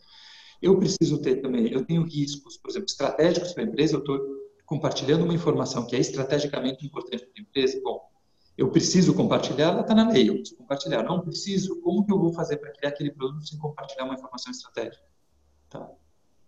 [0.63, 4.44] Eu preciso ter também, eu tenho riscos, por exemplo, estratégicos para a empresa, eu estou
[4.67, 8.01] compartilhando uma informação que é estrategicamente importante para a empresa, bom,
[8.57, 11.03] eu preciso compartilhar, ela está na lei, eu preciso compartilhar.
[11.03, 14.53] Não preciso, como que eu vou fazer para criar aquele produto sem compartilhar uma informação
[14.53, 15.05] estratégica?
[15.69, 15.91] Tá.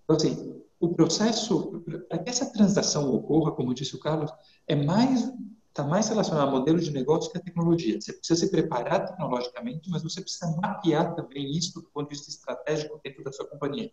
[0.05, 4.31] Então, assim, o processo, para que essa transação ocorra, como disse o Carlos,
[4.69, 5.33] é mais
[5.77, 8.01] está mais relacionado ao modelo de negócio que à tecnologia.
[8.01, 12.31] Você precisa se preparar tecnologicamente, mas você precisa mapear também isso do ponto de vista
[12.31, 13.93] estratégico dentro da sua companhia.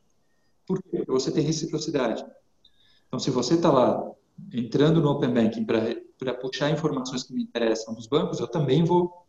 [0.65, 0.99] Por quê?
[0.99, 2.26] Porque você tem reciprocidade.
[3.14, 4.11] Então, se você está lá
[4.51, 9.28] entrando no Open Banking para puxar informações que me interessam dos bancos, eu também vou,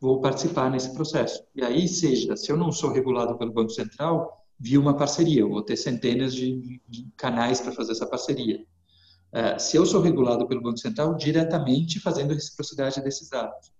[0.00, 1.40] vou participar nesse processo.
[1.54, 5.48] E aí, seja, se eu não sou regulado pelo Banco Central, via uma parceria, eu
[5.48, 8.66] vou ter centenas de, de canais para fazer essa parceria.
[9.32, 13.72] Uh, se eu sou regulado pelo Banco Central, diretamente fazendo reciprocidade desses dados.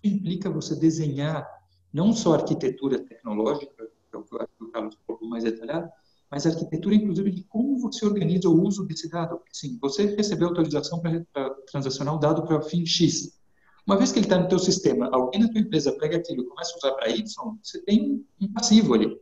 [0.00, 1.44] Isso implica você desenhar
[1.92, 5.90] não só arquitetura tecnológica, que é o que o Carlos colocou mais detalhado,
[6.32, 9.38] mas a arquitetura, inclusive, de como você organiza o uso desse dado.
[9.52, 13.38] Sim, você recebeu autorização para transacionar o dado para o fim X.
[13.86, 16.46] Uma vez que ele está no teu sistema, alguém na tua empresa pega aquilo e
[16.46, 17.22] começa a usar para Y,
[17.62, 19.14] você tem um passivo ali.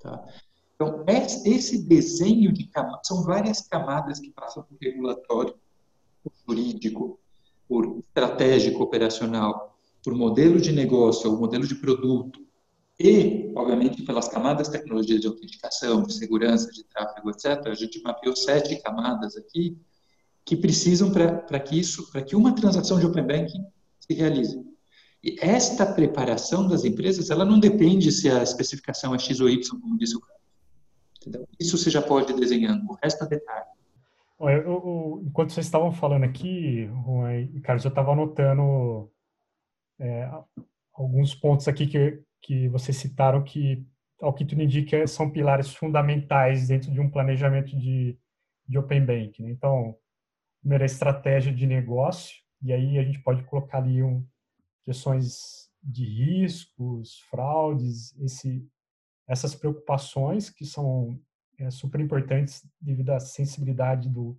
[0.00, 0.24] Tá?
[0.74, 1.04] Então,
[1.44, 5.54] esse desenho de camadas, são várias camadas que passam por regulatório,
[6.24, 7.20] por jurídico,
[7.68, 12.40] por estratégico operacional, por modelo de negócio, ou modelo de produto,
[13.02, 18.00] e, obviamente, pelas camadas de tecnologia de autenticação, de segurança, de tráfego, etc., a gente
[18.02, 19.76] mapeou sete camadas aqui
[20.44, 23.64] que precisam para que isso, para que uma transação de Open Banking
[23.98, 24.60] se realize.
[25.22, 29.80] E esta preparação das empresas, ela não depende se a especificação é X ou Y,
[29.80, 30.42] como disse o Carlos.
[31.58, 33.66] Isso você já pode desenhando, o resto é detalhe.
[34.40, 36.88] Eu, eu, enquanto vocês estavam falando aqui,
[37.62, 39.08] Carlos, eu estava anotando
[40.00, 40.28] é,
[40.92, 43.86] alguns pontos aqui que, que vocês citaram que,
[44.20, 48.18] ao que tudo indica, são pilares fundamentais dentro de um planejamento de,
[48.68, 49.42] de Open Bank.
[49.42, 49.50] Né?
[49.50, 49.96] Então,
[50.60, 54.26] primeiro, a estratégia de negócio, e aí a gente pode colocar ali um,
[54.84, 58.68] questões de riscos, fraudes, esse,
[59.26, 61.18] essas preocupações que são
[61.58, 64.38] é, super importantes devido à sensibilidade do,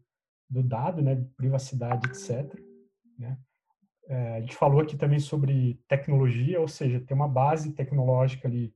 [0.50, 2.54] do dado, né, de privacidade, etc.
[3.18, 3.38] Né?
[4.08, 8.74] É, a gente falou aqui também sobre tecnologia, ou seja, ter uma base tecnológica ali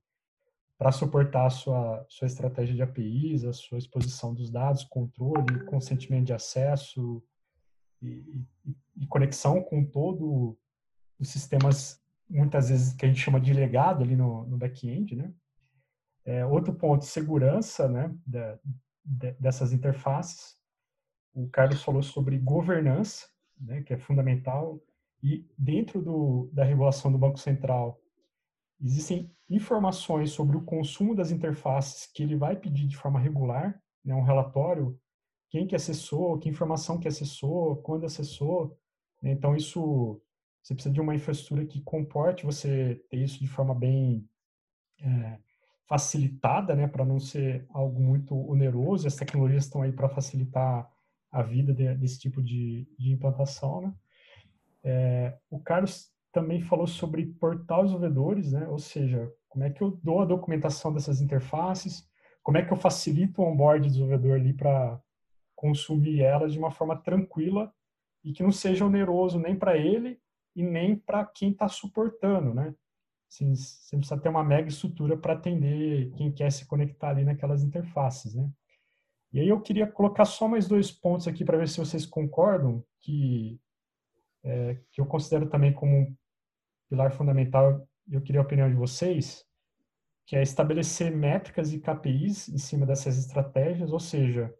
[0.77, 6.27] para suportar a sua, sua estratégia de APIs, a sua exposição dos dados, controle, consentimento
[6.27, 7.23] de acesso
[8.01, 10.57] e, e, e conexão com todo
[11.19, 11.99] os sistemas,
[12.29, 15.33] muitas vezes, que a gente chama de legado ali no, no back-end, né?
[16.23, 18.59] É, outro ponto, segurança, né, da,
[19.03, 20.57] de, dessas interfaces.
[21.33, 23.27] O Carlos falou sobre governança,
[23.59, 24.79] né, que é fundamental.
[25.23, 27.99] E dentro do, da regulação do Banco Central,
[28.81, 34.13] existem informações sobre o consumo das interfaces que ele vai pedir de forma regular, né,
[34.13, 34.99] um relatório,
[35.49, 38.77] quem que acessou, que informação que acessou, quando acessou.
[39.21, 40.21] Né, então, isso
[40.61, 44.27] você precisa de uma infraestrutura que comporte você ter isso de forma bem
[44.99, 45.39] é,
[45.87, 49.07] facilitada, né, para não ser algo muito oneroso.
[49.07, 50.91] As tecnologias estão aí para facilitar
[51.31, 53.93] a vida de, desse tipo de, de implantação, né.
[54.89, 59.99] É, o Carlos também falou sobre portal desenvolvedores, né, ou seja, como é que eu
[60.01, 62.07] dou a documentação dessas interfaces,
[62.41, 64.97] como é que eu facilito o onboard do desenvolvedor ali para
[65.53, 67.69] consumir elas de uma forma tranquila
[68.23, 70.21] e que não seja oneroso nem para ele
[70.55, 72.73] e nem para quem está suportando, né?
[73.29, 77.61] Assim, você precisa ter uma mega estrutura para atender quem quer se conectar ali naquelas
[77.61, 78.49] interfaces, né?
[79.33, 82.81] E aí eu queria colocar só mais dois pontos aqui para ver se vocês concordam
[83.01, 83.59] que
[84.47, 86.15] é, que eu considero também como um
[86.89, 87.85] pilar fundamental.
[88.09, 89.45] Eu queria a opinião de vocês,
[90.25, 94.53] que é estabelecer métricas e KPIs em cima dessas estratégias, ou seja,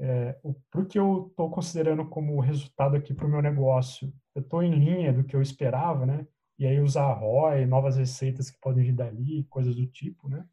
[0.00, 4.62] é, o que eu estou considerando como resultado aqui para o meu negócio, eu estou
[4.62, 6.26] em linha do que eu esperava, né?
[6.58, 10.44] E aí usar ROI, novas receitas que podem vir dali, coisas do tipo, né?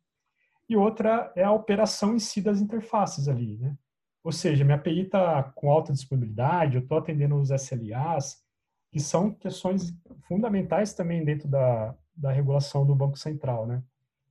[0.67, 3.75] E outra é a operação em si das interfaces ali, né?
[4.23, 8.40] Ou seja, minha API está com alta disponibilidade, eu estou atendendo os SLAs,
[8.91, 9.93] que são questões
[10.27, 13.81] fundamentais também dentro da, da regulação do Banco Central, né?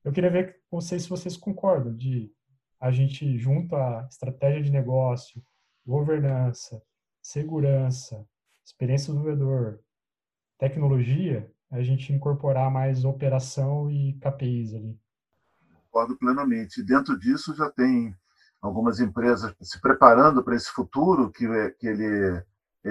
[0.04, 2.32] Eu queria ver com vocês se vocês concordam de
[2.78, 5.42] a gente junto a estratégia de negócio,
[5.86, 6.82] governança,
[7.20, 8.26] segurança,
[8.64, 9.80] experiência do desenvolvedor,
[10.58, 14.98] tecnologia, a gente incorporar mais operação e KPIs ali.
[15.90, 16.82] Concordo plenamente.
[16.82, 18.14] Dentro disso já tem
[18.60, 21.46] algumas empresas se preparando para esse futuro que,
[21.78, 22.42] que ele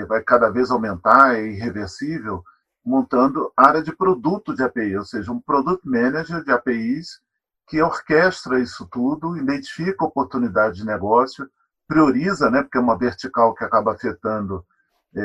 [0.08, 2.44] vai cada vez aumentar, é irreversível,
[2.86, 7.20] montando área de produto de API, ou seja, um product manager de APIs
[7.68, 11.48] que orquestra isso tudo, identifica oportunidade de negócio,
[11.88, 14.66] prioriza, né, porque é uma vertical que acaba afetando
[15.16, 15.22] é,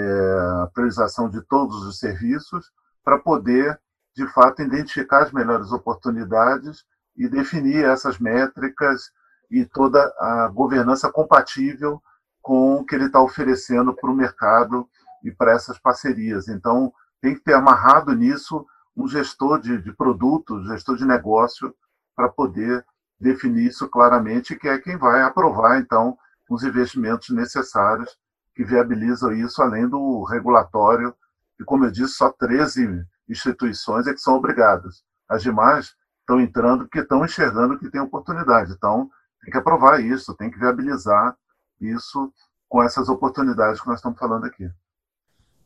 [0.63, 2.71] a priorização de todos os serviços,
[3.03, 3.79] para poder,
[4.15, 6.85] de fato, identificar as melhores oportunidades
[7.17, 9.11] e definir essas métricas
[9.51, 12.03] e toda a governança compatível
[12.45, 14.87] com o que ele está oferecendo para o mercado
[15.25, 16.47] e para essas parcerias.
[16.47, 21.75] Então, tem que ter amarrado nisso um gestor de, de produto, gestor de negócio,
[22.15, 22.85] para poder
[23.19, 26.19] definir isso claramente, que é quem vai aprovar, então,
[26.51, 28.15] os investimentos necessários
[28.55, 31.15] que viabilizam isso, além do regulatório,
[31.59, 35.03] e, como eu disse, só 13 instituições é que são obrigadas.
[35.27, 38.73] As demais estão entrando porque estão enxergando que tem oportunidade.
[38.73, 41.35] Então, tem que aprovar isso, tem que viabilizar
[41.81, 42.33] isso
[42.69, 44.69] com essas oportunidades que nós estamos falando aqui.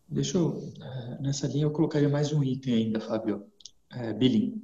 [0.09, 3.47] Deixa eu, eh, nessa linha, eu colocaria mais um item ainda, Fábio.
[3.91, 4.63] É, billing.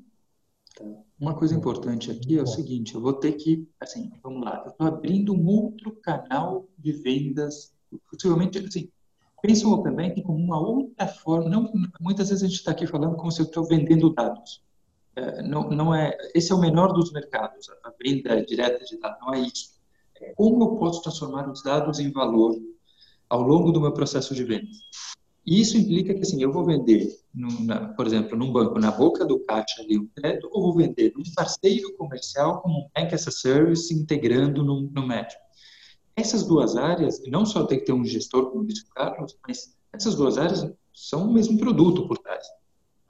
[0.74, 0.84] Tá.
[1.18, 4.70] Uma coisa importante aqui é o seguinte, eu vou ter que, assim, vamos lá, eu
[4.70, 7.72] estou abrindo um outro canal de vendas,
[8.10, 8.90] possivelmente, assim,
[9.40, 11.70] pensa o Open Banking como uma outra forma, não,
[12.00, 14.62] muitas vezes a gente está aqui falando como se eu estou vendendo dados.
[15.16, 19.20] É, não, não é, esse é o menor dos mercados, a venda direta de dados,
[19.20, 19.73] não é isso.
[20.36, 22.56] Como eu posso transformar os dados em valor
[23.28, 24.68] ao longo do meu processo de venda.
[25.46, 29.26] E isso implica que, assim, eu vou vender, na, por exemplo, num banco, na boca
[29.26, 33.28] do caixa ali um crédito, ou vou vender num parceiro comercial como um Bank as
[33.28, 35.42] a Service integrando no, no médico.
[36.16, 39.76] Essas duas áreas, não só tem que ter um gestor, como disse o Carlos, mas
[39.92, 42.46] essas duas áreas são o mesmo produto por trás.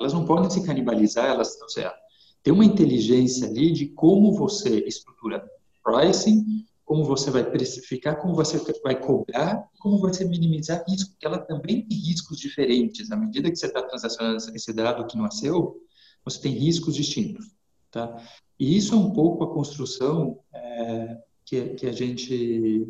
[0.00, 1.94] Elas não podem se canibalizar, elas, ou seja,
[2.42, 5.48] tem uma inteligência ali de como você estrutura
[5.84, 6.44] pricing,
[6.84, 11.86] como você vai precificar, como você vai cobrar, como você minimizar risco, porque ela também
[11.86, 13.10] tem riscos diferentes.
[13.10, 15.80] À medida que você está transacionando esse dado que não é seu,
[16.24, 17.54] você tem riscos distintos.
[17.90, 18.16] Tá?
[18.58, 22.86] E isso é um pouco a construção é, que, que a gente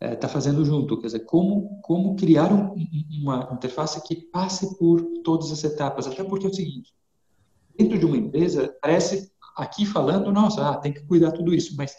[0.00, 2.74] está é, tá fazendo junto, quer dizer, como, como criar um,
[3.22, 6.94] uma interface que passe por todas as etapas, até porque é o seguinte,
[7.76, 11.94] dentro de uma empresa, parece aqui falando, nossa, ah, tem que cuidar tudo isso, mas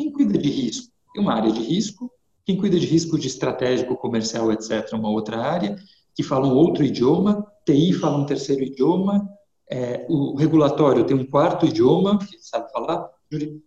[0.00, 0.90] quem cuida de risco?
[1.12, 2.10] Tem uma área de risco,
[2.46, 5.76] quem cuida de risco de estratégico, comercial, etc., uma outra área,
[6.14, 9.28] que fala um outro idioma, TI fala um terceiro idioma,
[9.70, 13.10] é, o regulatório tem um quarto idioma, que sabe falar.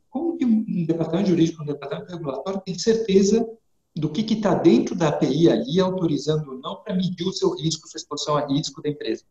[0.10, 3.48] Como que um departamento jurídico, um departamento regulatório tem certeza
[3.96, 7.88] do que está dentro da API ali, autorizando ou não, para medir o seu risco,
[7.88, 9.24] sua exposição a risco da empresa?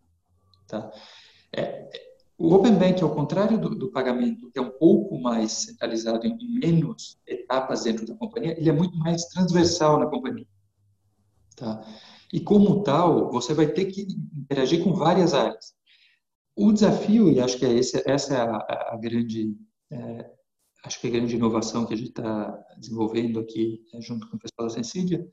[0.69, 0.91] Tá?
[1.55, 2.12] É,
[2.43, 6.37] o Open Bank, ao contrário do, do, pagamento, que é um pouco mais centralizado em
[6.59, 10.45] menos etapas dentro da companhia, ele é muito mais transversal na companhia.
[11.55, 11.87] Tá?
[12.33, 15.73] E como tal, você vai ter que interagir com várias áreas.
[16.57, 18.57] O desafio, e acho que é esse, essa é a,
[18.95, 19.57] a grande,
[19.93, 20.29] é,
[20.85, 24.37] acho que é a grande inovação que a gente está desenvolvendo aqui é, junto com
[24.37, 25.25] o pessoal da Sensidia,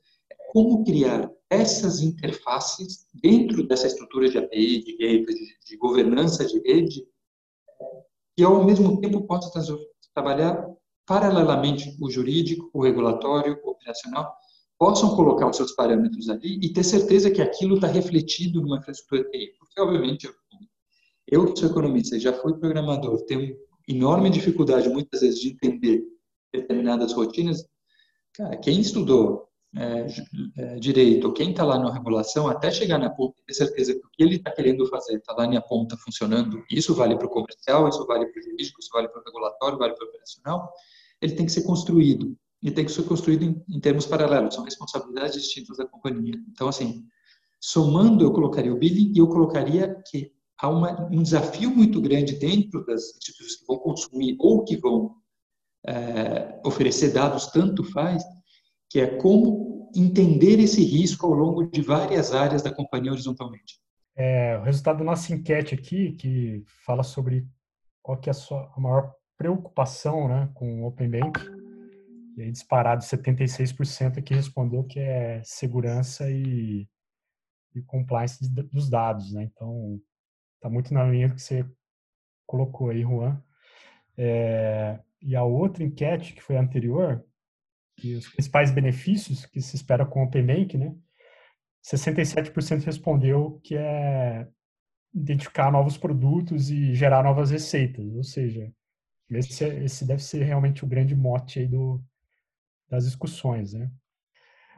[0.49, 5.35] como criar essas interfaces dentro dessa estrutura de API, de gateway,
[5.65, 7.05] de, governança de rede,
[8.35, 9.51] que ao mesmo tempo possa
[10.13, 10.67] trabalhar
[11.05, 14.33] paralelamente o jurídico, o regulatório, o operacional,
[14.77, 19.21] possam colocar os seus parâmetros ali e ter certeza que aquilo está refletido numa infraestrutura
[19.21, 19.53] API.
[19.59, 20.33] Porque, obviamente, eu,
[21.27, 23.55] eu sou economista e já fui programador, tenho
[23.87, 26.03] enorme dificuldade, muitas vezes, de entender
[26.51, 27.63] determinadas rotinas.
[28.33, 30.07] Cara, quem estudou é,
[30.57, 34.09] é, direito, quem está lá na regulação, até chegar na ponta ter certeza que o
[34.09, 37.87] que ele está querendo fazer está lá na ponta funcionando, isso vale para o comercial,
[37.87, 40.73] isso vale para o jurídico, isso vale para o regulatório, vale para o operacional,
[41.21, 42.35] ele tem que ser construído.
[42.61, 46.33] E tem que ser construído em, em termos paralelos, são responsabilidades distintas da companhia.
[46.49, 47.05] Então, assim,
[47.59, 52.33] somando, eu colocaria o billing e eu colocaria que há uma, um desafio muito grande
[52.33, 55.15] dentro das instituições que vão consumir ou que vão
[55.87, 58.23] é, oferecer dados, tanto faz,
[58.89, 63.79] que é como entender esse risco ao longo de várias áreas da companhia horizontalmente.
[64.15, 67.47] É, o resultado da nossa enquete aqui, que fala sobre
[68.01, 71.39] qual que é a sua a maior preocupação né, com o Open Bank,
[72.35, 76.87] e aí disparado 76% aqui respondeu que é segurança e,
[77.75, 79.43] e compliance dos dados, né?
[79.43, 79.99] Então,
[80.55, 81.65] está muito na linha que você
[82.45, 83.41] colocou aí, Juan.
[84.17, 87.25] É, e a outra enquete, que foi a anterior,
[88.15, 90.95] os principais benefícios que se espera com o Open Bank, né?
[91.83, 94.47] 67% respondeu que é
[95.13, 98.71] identificar novos produtos e gerar novas receitas, ou seja,
[99.29, 102.03] esse, é, esse deve ser realmente o grande mote aí do,
[102.89, 103.91] das discussões, né?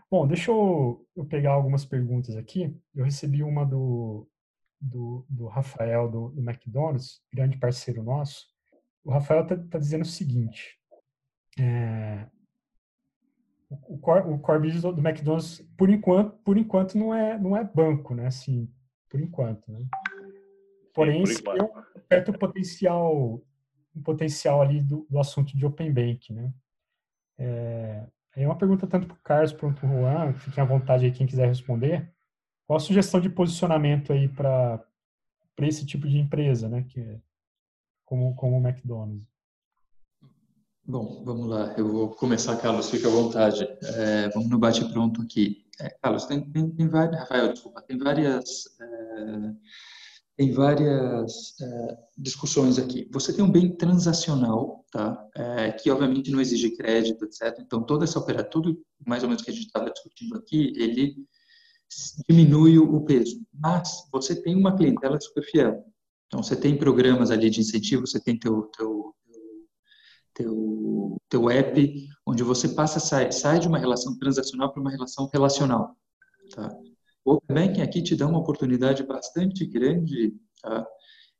[0.09, 2.77] Bom, deixa eu, eu pegar algumas perguntas aqui.
[2.93, 4.27] Eu recebi uma do,
[4.79, 8.45] do, do Rafael, do, do, McDonald's, grande parceiro nosso.
[9.05, 10.77] O Rafael está tá dizendo o seguinte,
[11.57, 12.27] é,
[13.87, 17.63] o core, o core business do, McDonald's, por enquanto, por enquanto não é, não é
[17.63, 18.27] banco, né?
[18.27, 18.69] Assim,
[19.09, 19.85] por enquanto, né?
[20.93, 21.87] Porém, Sim, por enquanto.
[21.97, 23.41] um certo potencial,
[23.95, 26.53] um potencial ali do, do assunto de Open Bank, né?
[27.37, 28.05] É,
[28.35, 31.11] é uma pergunta tanto para o Carlos quanto para o Juan, fiquem à vontade aí
[31.11, 32.11] quem quiser responder.
[32.67, 34.85] Qual a sugestão de posicionamento aí para
[35.59, 36.83] esse tipo de empresa, né?
[36.83, 37.21] Que é
[38.05, 39.30] como, como o McDonald's?
[40.83, 41.73] Bom, vamos lá.
[41.77, 43.63] Eu vou começar, Carlos, fica à vontade.
[43.83, 45.65] É, vamos no bate-pronto aqui.
[45.79, 47.19] É, Carlos, tem, tem, tem, várias...
[47.21, 47.81] Rafael, desculpa.
[47.83, 48.65] Tem várias...
[48.81, 49.51] É,
[50.35, 53.07] tem várias é, discussões aqui.
[53.11, 55.23] Você tem um bem transacional, tá?
[55.35, 57.59] É, que obviamente não exige crédito, etc.
[57.59, 61.15] Então, toda essa operação, tudo mais ou menos que a gente estava discutindo aqui, ele
[62.27, 63.39] diminui o peso.
[63.53, 65.85] Mas você tem uma clientela super fiel.
[66.25, 69.13] Então, você tem programas ali de incentivo, você tem teu, teu,
[70.33, 75.29] teu, teu app, onde você passa, sai, sai de uma relação transacional para uma relação
[75.31, 75.95] relacional.
[76.53, 76.69] Tá?
[77.23, 80.85] O Open Banking aqui te dá uma oportunidade bastante grande tá?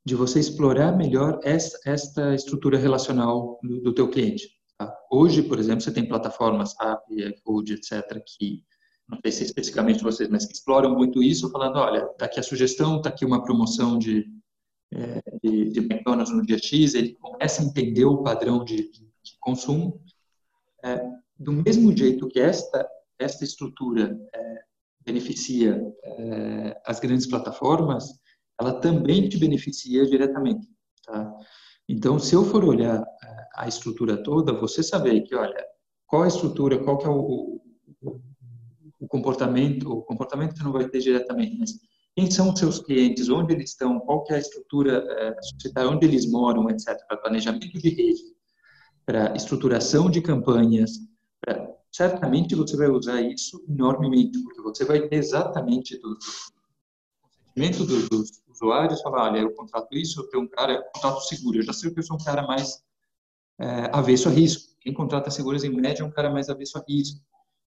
[0.05, 4.49] de você explorar melhor esta, esta estrutura relacional do, do teu cliente.
[4.77, 4.93] Tá?
[5.11, 8.63] Hoje, por exemplo, você tem plataformas API, Code, etc., que
[9.09, 12.43] não sei se especificamente vocês, mas que exploram muito isso, falando, olha, está aqui a
[12.43, 14.25] sugestão, está aqui uma promoção de
[14.93, 18.99] é, de, de, McDonald's no dia X, ele começa a entender o padrão de, de,
[18.99, 20.01] de consumo.
[20.83, 21.01] É,
[21.37, 22.87] do mesmo jeito que esta,
[23.17, 24.61] esta estrutura é,
[25.05, 28.05] beneficia é, as grandes plataformas,
[28.59, 30.67] ela também te beneficia diretamente.
[31.05, 31.33] Tá?
[31.87, 35.65] Então, se eu for olhar é, a estrutura toda, você saber que, olha,
[36.05, 37.61] qual a estrutura, qual que é o,
[38.01, 38.21] o,
[38.99, 41.71] o comportamento, o comportamento você não vai ter diretamente, mas
[42.15, 45.89] quem são os seus clientes, onde eles estão, qual que é a estrutura é, societária,
[45.89, 48.21] onde eles moram, etc., para planejamento de rede,
[49.05, 50.91] para estruturação de campanhas,
[51.39, 56.17] pra, certamente você vai usar isso enormemente, porque você vai ter exatamente do,
[57.53, 61.21] consentimento dos, dos usuários, falar, olha, eu contrato isso, eu tenho um cara, eu contrato
[61.21, 62.83] seguro, eu já sei que eu sou um cara mais
[63.59, 64.71] é, avesso a risco.
[64.79, 67.21] Quem contrata seguros em média é um cara mais avesso a risco.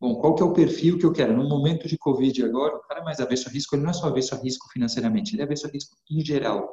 [0.03, 1.33] Bom, qual que é o perfil que eu quero?
[1.33, 4.07] No momento de Covid agora, o cara mais avesso a risco, ele não é só
[4.07, 6.69] avesso a risco financeiramente, ele é avesso a risco em geral.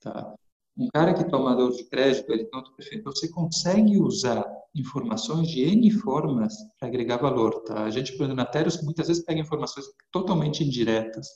[0.00, 0.34] Tá?
[0.76, 2.98] Um cara que é tomador de crédito, ele tem outro perfil.
[2.98, 4.44] Então, você consegue usar
[4.74, 7.62] informações de N formas para agregar valor.
[7.62, 7.84] Tá?
[7.84, 11.28] A gente, por na Teros, muitas vezes pega informações totalmente indiretas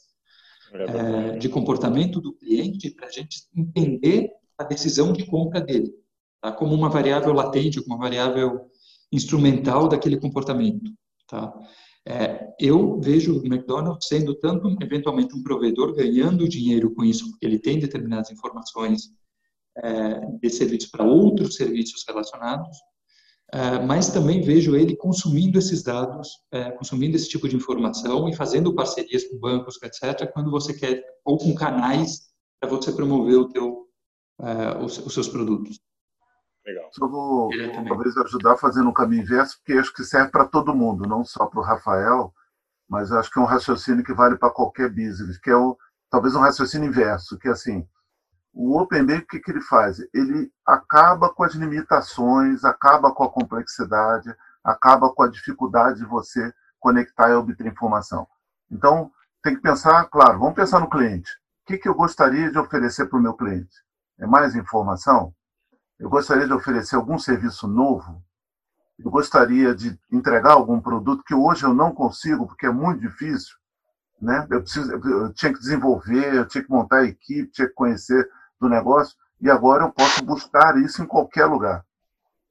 [0.72, 5.94] é, de comportamento do cliente para a gente entender a decisão de compra dele,
[6.40, 6.50] tá?
[6.50, 8.68] como uma variável latente, como uma variável
[9.12, 10.90] instrumental daquele comportamento.
[11.32, 11.50] Tá?
[12.06, 17.46] É, eu vejo o McDonald's sendo tanto, eventualmente, um provedor ganhando dinheiro com isso, porque
[17.46, 19.08] ele tem determinadas informações
[19.78, 22.76] é, de serviços para outros serviços relacionados,
[23.50, 28.36] é, mas também vejo ele consumindo esses dados, é, consumindo esse tipo de informação e
[28.36, 32.28] fazendo parcerias com bancos, etc., quando você quer, ou com canais
[32.60, 33.86] para você promover o teu,
[34.38, 35.80] é, os, os seus produtos.
[36.64, 36.88] Legal.
[36.92, 37.50] Só vou
[37.88, 41.46] talvez ajudar fazendo o caminho inverso, porque acho que serve para todo mundo, não só
[41.46, 42.32] para o Rafael,
[42.88, 45.76] mas acho que é um raciocínio que vale para qualquer business, que é o,
[46.10, 47.86] talvez um raciocínio inverso, que é assim,
[48.52, 49.98] o Open Bank, o que, que ele faz?
[50.12, 56.52] Ele acaba com as limitações, acaba com a complexidade, acaba com a dificuldade de você
[56.78, 58.26] conectar e obter informação.
[58.70, 59.10] Então,
[59.42, 61.30] tem que pensar, claro, vamos pensar no cliente.
[61.62, 63.74] O que, que eu gostaria de oferecer para o meu cliente?
[64.18, 65.34] É mais informação?
[66.02, 68.20] Eu gostaria de oferecer algum serviço novo?
[68.98, 73.54] Eu gostaria de entregar algum produto que hoje eu não consigo, porque é muito difícil.
[74.20, 74.44] Né?
[74.50, 78.28] Eu, preciso, eu tinha que desenvolver, eu tinha que montar a equipe, tinha que conhecer
[78.60, 81.84] do negócio, e agora eu posso buscar isso em qualquer lugar.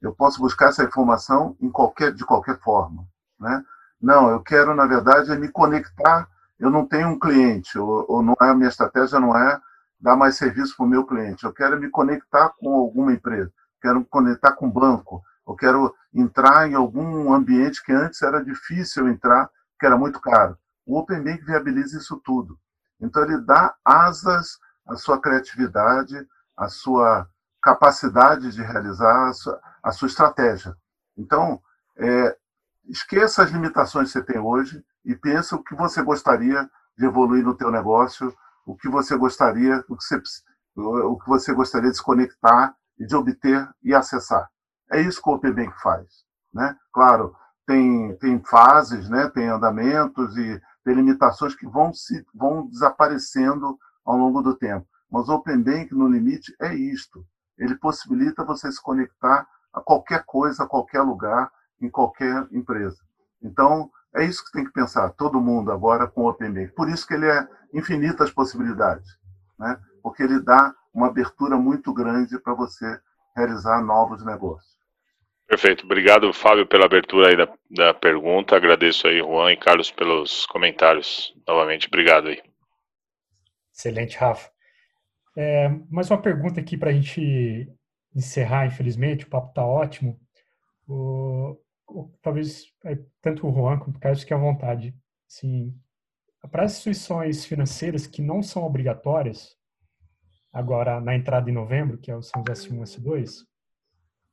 [0.01, 3.05] Eu posso buscar essa informação em qualquer, de qualquer forma.
[3.37, 3.65] Né?
[4.01, 6.25] Não, eu quero, na verdade, é me conectar.
[6.57, 9.59] Eu não tenho um cliente, ou, ou não é a minha estratégia não é
[10.01, 11.43] dar mais serviço para o meu cliente.
[11.43, 16.69] Eu quero me conectar com alguma empresa, quero me conectar com banco, eu quero entrar
[16.69, 19.49] em algum ambiente que antes era difícil entrar,
[19.79, 20.57] que era muito caro.
[20.85, 22.57] O Open Bank viabiliza isso tudo.
[22.99, 26.27] Então, ele dá asas a sua criatividade,
[26.57, 27.27] a sua
[27.61, 30.75] capacidade de realizar a sua, sua estratégia.
[31.17, 31.61] Então,
[31.97, 32.35] é,
[32.85, 37.43] esqueça as limitações que você tem hoje e pense o que você gostaria de evoluir
[37.43, 38.35] no teu negócio,
[38.65, 40.21] o que você gostaria, o que você,
[40.75, 44.49] o que você gostaria de se conectar e de obter e acessar.
[44.91, 46.25] É isso que o Open Bank faz.
[46.53, 46.75] Né?
[46.93, 47.35] Claro,
[47.65, 49.29] tem, tem fases, né?
[49.29, 54.85] tem andamentos e tem limitações que vão, se, vão desaparecendo ao longo do tempo.
[55.09, 57.25] Mas o Open Bank, no limite, é isto.
[57.57, 62.97] Ele possibilita você se conectar a qualquer coisa, a qualquer lugar, em qualquer empresa.
[63.41, 66.73] Então, é isso que tem que pensar, todo mundo agora com o Open Bank.
[66.73, 69.09] Por isso que ele é infinitas possibilidades,
[69.57, 69.79] né?
[70.03, 72.99] porque ele dá uma abertura muito grande para você
[73.35, 74.71] realizar novos negócios.
[75.47, 75.83] Perfeito.
[75.83, 78.55] Obrigado, Fábio, pela abertura aí da, da pergunta.
[78.55, 81.33] Agradeço aí, Juan e Carlos, pelos comentários.
[81.45, 82.41] Novamente, obrigado aí.
[83.73, 84.49] Excelente, Rafa.
[85.35, 87.67] É, mais uma pergunta aqui para a gente
[88.15, 90.17] encerrar, infelizmente, o papo está ótimo.
[90.87, 91.60] O, o,
[92.21, 94.95] talvez é, tanto o Juan quanto o Carlos fiquem à vontade.
[95.29, 95.75] Assim,
[96.51, 99.55] para as instituições financeiras que não são obrigatórias,
[100.51, 103.45] agora na entrada em novembro, que são os S1 e S2,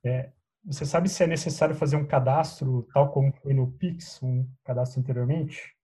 [0.04, 0.32] é,
[0.64, 5.00] você sabe se é necessário fazer um cadastro, tal como foi no Pix, um cadastro
[5.00, 5.74] anteriormente?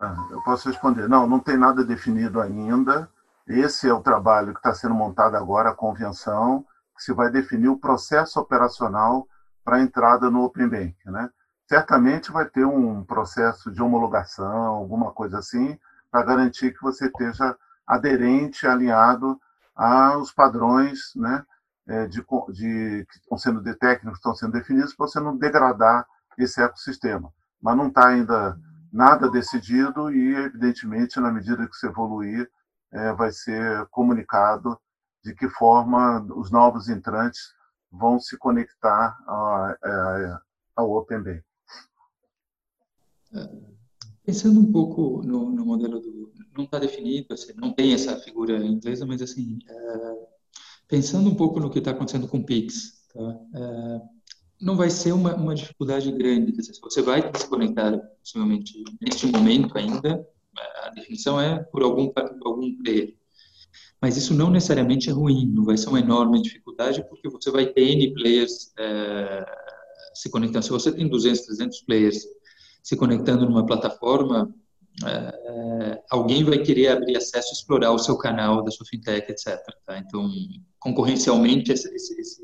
[0.00, 1.08] Ah, eu posso responder.
[1.08, 3.10] Não, não tem nada definido ainda.
[3.46, 6.64] Esse é o trabalho que está sendo montado agora, a convenção,
[6.96, 9.26] que se vai definir o processo operacional
[9.68, 10.96] para entrada no Open Bank.
[11.04, 11.28] Né?
[11.68, 15.78] Certamente vai ter um processo de homologação, alguma coisa assim,
[16.10, 17.54] para garantir que você esteja
[17.86, 19.38] aderente, alinhado
[19.76, 21.44] aos padrões né,
[21.86, 26.06] é, de, de, que estão sendo de técnicos, estão sendo definidos, para você não degradar
[26.38, 27.30] esse ecossistema.
[27.60, 28.58] Mas não está ainda
[28.90, 32.50] nada decidido e, evidentemente, na medida que se evoluir,
[32.90, 34.80] é, vai ser comunicado
[35.22, 37.52] de que forma os novos entrantes
[37.90, 39.16] vão se conectar
[40.76, 41.42] ao Open Bay.
[44.24, 46.32] Pensando um pouco no, no modelo do.
[46.56, 50.16] Não está definido, assim, não tem essa figura inglesa, mas assim, é,
[50.88, 53.40] pensando um pouco no que está acontecendo com o Pix, tá?
[53.54, 54.00] é,
[54.60, 56.52] não vai ser uma, uma dificuldade grande.
[56.52, 60.26] Dizer, você vai se conectar, possivelmente, neste momento ainda,
[60.82, 63.16] a definição é por algum, por algum player.
[64.00, 67.66] Mas isso não necessariamente é ruim, não vai ser uma enorme dificuldade, porque você vai
[67.66, 69.44] ter N players é,
[70.14, 70.64] se conectando.
[70.64, 72.24] Se você tem 200, 300 players
[72.82, 74.54] se conectando numa plataforma,
[75.04, 79.58] é, alguém vai querer abrir acesso, explorar o seu canal da sua fintech, etc.
[79.84, 79.98] Tá?
[79.98, 80.30] Então,
[80.78, 82.42] concorrencialmente, esse, esse, esse,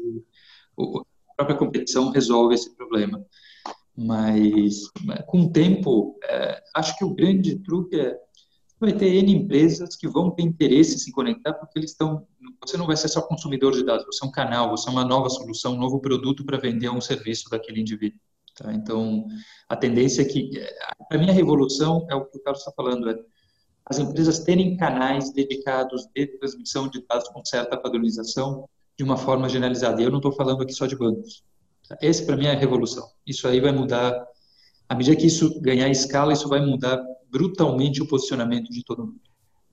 [0.78, 3.24] a própria competição resolve esse problema.
[3.96, 4.90] Mas,
[5.26, 8.18] com o tempo, é, acho que o grande truque é
[8.84, 12.26] vai ter N empresas que vão ter interesse em se conectar porque eles estão.
[12.64, 15.04] Você não vai ser só consumidor de dados, você é um canal, você é uma
[15.04, 18.18] nova solução, um novo produto para vender um serviço daquele indivíduo.
[18.56, 18.72] Tá?
[18.72, 19.26] Então,
[19.68, 20.50] a tendência é que.
[21.10, 23.18] A minha revolução é o que o Carlos está falando: é
[23.86, 29.48] as empresas terem canais dedicados de transmissão de dados com certa padronização de uma forma
[29.48, 30.00] generalizada.
[30.00, 31.42] E eu não estou falando aqui só de bancos.
[31.88, 31.98] Tá?
[32.00, 33.06] Esse, para mim, é a revolução.
[33.26, 34.26] Isso aí vai mudar.
[34.88, 37.02] À medida que isso ganhar escala, isso vai mudar
[37.34, 39.20] brutalmente o posicionamento de todo mundo.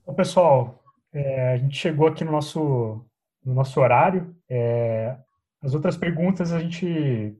[0.02, 0.82] Então, pessoal,
[1.12, 3.06] é, a gente chegou aqui no nosso,
[3.44, 4.34] no nosso horário.
[4.50, 5.16] É,
[5.62, 7.38] as outras perguntas a gente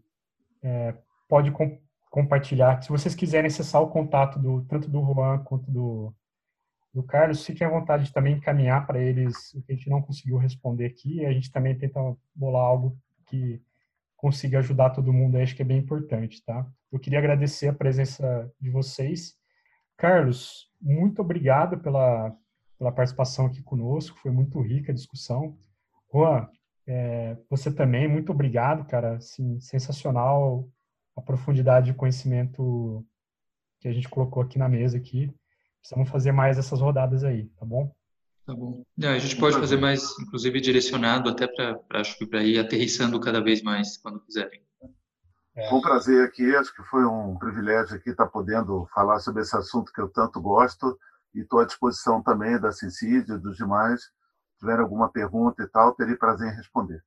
[0.62, 0.94] é,
[1.28, 1.76] pode com,
[2.08, 2.80] compartilhar.
[2.82, 6.14] Se vocês quiserem acessar o contato do, tanto do Juan quanto do,
[6.94, 10.00] do Carlos, fiquem à vontade de também encaminhar para eles o que a gente não
[10.00, 11.26] conseguiu responder aqui.
[11.26, 11.98] A gente também tenta
[12.32, 12.96] bolar algo
[13.26, 13.60] que
[14.16, 16.64] consiga ajudar todo mundo, acho que é bem importante, tá?
[16.92, 19.36] Eu queria agradecer a presença de vocês
[20.02, 22.36] Carlos, muito obrigado pela,
[22.76, 25.56] pela participação aqui conosco, foi muito rica a discussão.
[26.12, 26.48] Juan,
[26.84, 30.68] é, você também, muito obrigado, cara, assim, sensacional
[31.16, 33.06] a profundidade de conhecimento
[33.78, 35.32] que a gente colocou aqui na mesa aqui.
[35.78, 37.94] Precisamos fazer mais essas rodadas aí, tá bom?
[38.44, 38.82] Tá bom.
[39.00, 43.20] É, a gente pode fazer mais, inclusive direcionado até para acho que para ir aterrissando
[43.20, 44.62] cada vez mais quando quiserem.
[45.54, 45.68] É.
[45.68, 49.56] Foi um prazer aqui, acho que foi um privilégio aqui estar podendo falar sobre esse
[49.56, 50.98] assunto que eu tanto gosto
[51.34, 54.02] e estou à disposição também da Cincid e dos demais.
[54.02, 57.02] Se tiver alguma pergunta e tal, terei prazer em responder.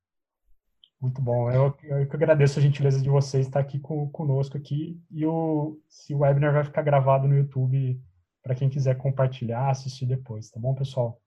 [1.00, 1.50] Muito bom.
[1.50, 5.78] Eu, eu que agradeço a gentileza de vocês estar aqui com, conosco aqui e o,
[5.88, 8.00] se o webinar vai ficar gravado no YouTube
[8.42, 11.20] para quem quiser compartilhar, assistir depois, tá bom, pessoal?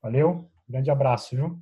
[0.00, 1.60] Valeu, grande abraço, viu?